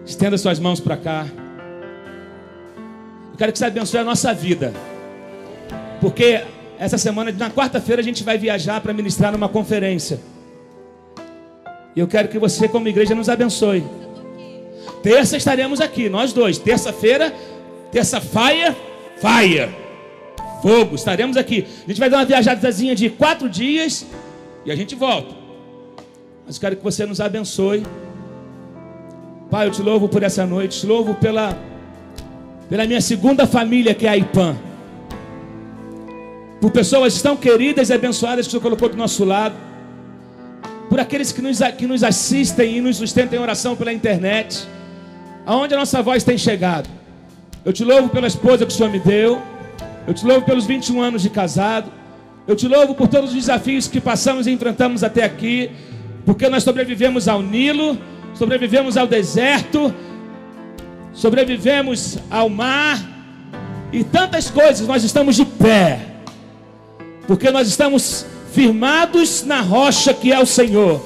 Estenda 0.06 0.38
suas 0.38 0.60
mãos 0.60 0.80
para 0.80 0.98
cá. 0.98 1.28
Eu 3.32 3.38
quero 3.38 3.52
que 3.52 3.60
você 3.60 3.66
abençoe 3.66 4.00
a 4.00 4.04
nossa 4.04 4.34
vida. 4.34 4.74
Porque 6.02 6.44
essa 6.80 6.98
semana, 6.98 7.32
na 7.32 7.50
quarta-feira, 7.50 8.02
a 8.02 8.06
gente 8.06 8.24
vai 8.24 8.38
viajar 8.38 8.82
para 8.82 8.94
ministrar 8.94 9.32
numa 9.32 9.50
conferência. 9.50 10.20
E 11.96 12.00
eu 12.00 12.08
quero 12.08 12.28
que 12.28 12.38
você, 12.38 12.68
como 12.68 12.88
igreja, 12.88 13.16
nos 13.16 13.30
abençoe. 13.30 13.84
Terça 15.02 15.38
estaremos 15.38 15.82
aqui, 15.82 16.10
nós 16.10 16.34
dois. 16.34 16.58
Terça-feira, 16.58 17.34
terça 17.92 18.22
faia, 18.22 18.76
faia 19.20 19.88
fogo. 20.62 20.96
Estaremos 20.96 21.38
aqui. 21.38 21.66
A 21.86 21.88
gente 21.88 22.00
vai 22.00 22.10
dar 22.10 22.18
uma 22.18 22.26
viajadazinha 22.26 22.96
de 22.96 23.10
quatro 23.10 23.50
dias 23.50 24.06
e 24.66 24.72
a 24.72 24.76
gente 24.76 24.96
volta. 24.96 25.34
Mas 26.46 26.58
quero 26.58 26.76
que 26.76 26.84
você 26.84 27.06
nos 27.06 27.20
abençoe. 27.20 27.84
Pai, 29.50 29.68
eu 29.68 29.72
te 29.72 29.82
louvo 29.82 30.10
por 30.10 30.24
essa 30.24 30.46
noite, 30.46 30.82
te 30.82 30.86
louvo 30.86 31.16
pela, 31.16 31.58
pela 32.70 32.86
minha 32.86 33.02
segunda 33.02 33.48
família, 33.48 33.94
que 33.94 34.06
é 34.06 34.10
a 34.10 34.18
IPAM. 34.18 34.67
Por 36.60 36.72
pessoas 36.72 37.22
tão 37.22 37.36
queridas 37.36 37.90
e 37.90 37.94
abençoadas 37.94 38.46
que 38.46 38.50
o 38.50 38.52
Senhor 38.52 38.62
colocou 38.64 38.90
do 38.90 38.98
nosso 38.98 39.24
lado. 39.24 39.56
Por 40.90 41.00
aqueles 41.00 41.32
que 41.32 41.42
nos, 41.42 41.60
que 41.78 41.86
nos 41.86 42.04
assistem 42.04 42.78
e 42.78 42.82
nos 42.82 42.98
sustentam 42.98 43.38
em 43.38 43.42
oração 43.42 43.76
pela 43.76 43.94
internet. 43.94 44.68
Aonde 45.46 45.74
a 45.76 45.78
nossa 45.78 46.02
voz 46.02 46.24
tem 46.24 46.38
chegado. 46.38 46.90
Eu 47.64 47.72
te 47.72 47.84
louvo 47.84 48.10
pela 48.10 48.28
esposa 48.28 48.66
que 48.66 48.72
o 48.72 48.76
Senhor 48.76 48.90
me 48.90 49.00
deu. 49.00 49.42
Eu 50.08 50.14
te 50.14 50.26
louvo 50.26 50.46
pelos 50.46 50.66
21 50.66 51.02
anos 51.02 51.22
de 51.22 51.30
casado. 51.30 51.92
Eu 52.48 52.56
te 52.56 52.68
louvo 52.68 52.96
por 52.96 53.08
todos 53.08 53.32
os 53.32 53.36
desafios 53.36 53.88
que 53.88 54.00
passamos 54.00 54.48
e 54.48 54.52
enfrentamos 54.52 55.04
até 55.04 55.24
aqui. 55.24 55.70
Porque 56.26 56.50
nós 56.50 56.64
sobrevivemos 56.64 57.28
ao 57.28 57.42
Nilo, 57.42 57.98
sobrevivemos 58.34 58.98
ao 58.98 59.06
deserto, 59.06 59.94
sobrevivemos 61.14 62.18
ao 62.30 62.50
mar 62.50 63.00
e 63.94 64.04
tantas 64.04 64.50
coisas. 64.50 64.88
Nós 64.88 65.04
estamos 65.04 65.36
de 65.36 65.46
pé. 65.46 66.17
Porque 67.28 67.52
nós 67.52 67.68
estamos 67.68 68.26
firmados 68.54 69.44
na 69.44 69.62
rocha 69.62 70.14
que 70.14 70.32
é 70.32 70.40
o 70.40 70.46
Senhor. 70.46 71.00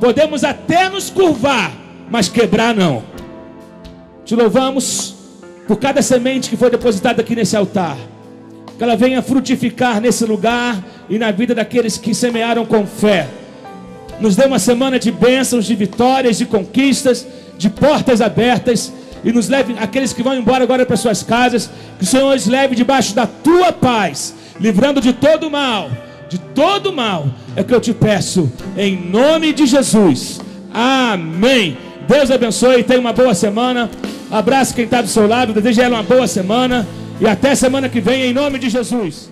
Podemos 0.00 0.44
até 0.44 0.88
nos 0.88 1.10
curvar, 1.10 1.72
mas 2.08 2.28
quebrar 2.28 2.74
não. 2.74 3.02
Te 4.24 4.34
louvamos 4.34 5.14
por 5.66 5.76
cada 5.76 6.00
semente 6.02 6.48
que 6.48 6.56
foi 6.56 6.70
depositada 6.70 7.20
aqui 7.20 7.34
nesse 7.34 7.56
altar. 7.56 7.96
Que 8.78 8.82
ela 8.82 8.96
venha 8.96 9.20
frutificar 9.20 10.00
nesse 10.00 10.24
lugar 10.24 10.82
e 11.08 11.18
na 11.18 11.30
vida 11.30 11.54
daqueles 11.54 11.98
que 11.98 12.14
semearam 12.14 12.64
com 12.64 12.86
fé. 12.86 13.28
Nos 14.20 14.36
dê 14.36 14.44
uma 14.44 14.58
semana 14.58 14.98
de 14.98 15.10
bênçãos, 15.10 15.66
de 15.66 15.74
vitórias, 15.74 16.38
de 16.38 16.46
conquistas, 16.46 17.26
de 17.58 17.68
portas 17.68 18.20
abertas. 18.20 18.92
E 19.24 19.32
nos 19.32 19.48
leve, 19.48 19.76
aqueles 19.78 20.12
que 20.12 20.22
vão 20.22 20.34
embora 20.34 20.64
agora 20.64 20.84
para 20.84 20.96
suas 20.96 21.22
casas, 21.22 21.70
que 21.98 22.04
o 22.04 22.06
Senhor 22.06 22.34
os 22.34 22.46
leve 22.46 22.74
debaixo 22.74 23.14
da 23.14 23.26
tua 23.26 23.72
paz, 23.72 24.34
livrando 24.62 25.00
de 25.00 25.12
todo 25.12 25.50
mal, 25.50 25.90
de 26.28 26.38
todo 26.38 26.92
mal. 26.92 27.26
É 27.56 27.64
que 27.64 27.74
eu 27.74 27.80
te 27.80 27.92
peço, 27.92 28.50
em 28.76 28.96
nome 28.96 29.52
de 29.52 29.66
Jesus. 29.66 30.40
Amém. 30.72 31.76
Deus 32.08 32.30
abençoe 32.30 32.84
tenha 32.84 33.00
uma 33.00 33.12
boa 33.12 33.34
semana. 33.34 33.90
Abraço 34.30 34.74
quem 34.74 34.84
está 34.84 35.02
do 35.02 35.08
seu 35.08 35.26
lado, 35.26 35.52
desejo 35.52 35.82
ela 35.82 35.96
uma 35.96 36.02
boa 36.02 36.26
semana 36.26 36.86
e 37.20 37.26
até 37.26 37.54
semana 37.54 37.88
que 37.88 38.00
vem, 38.00 38.22
em 38.22 38.32
nome 38.32 38.58
de 38.58 38.70
Jesus. 38.70 39.31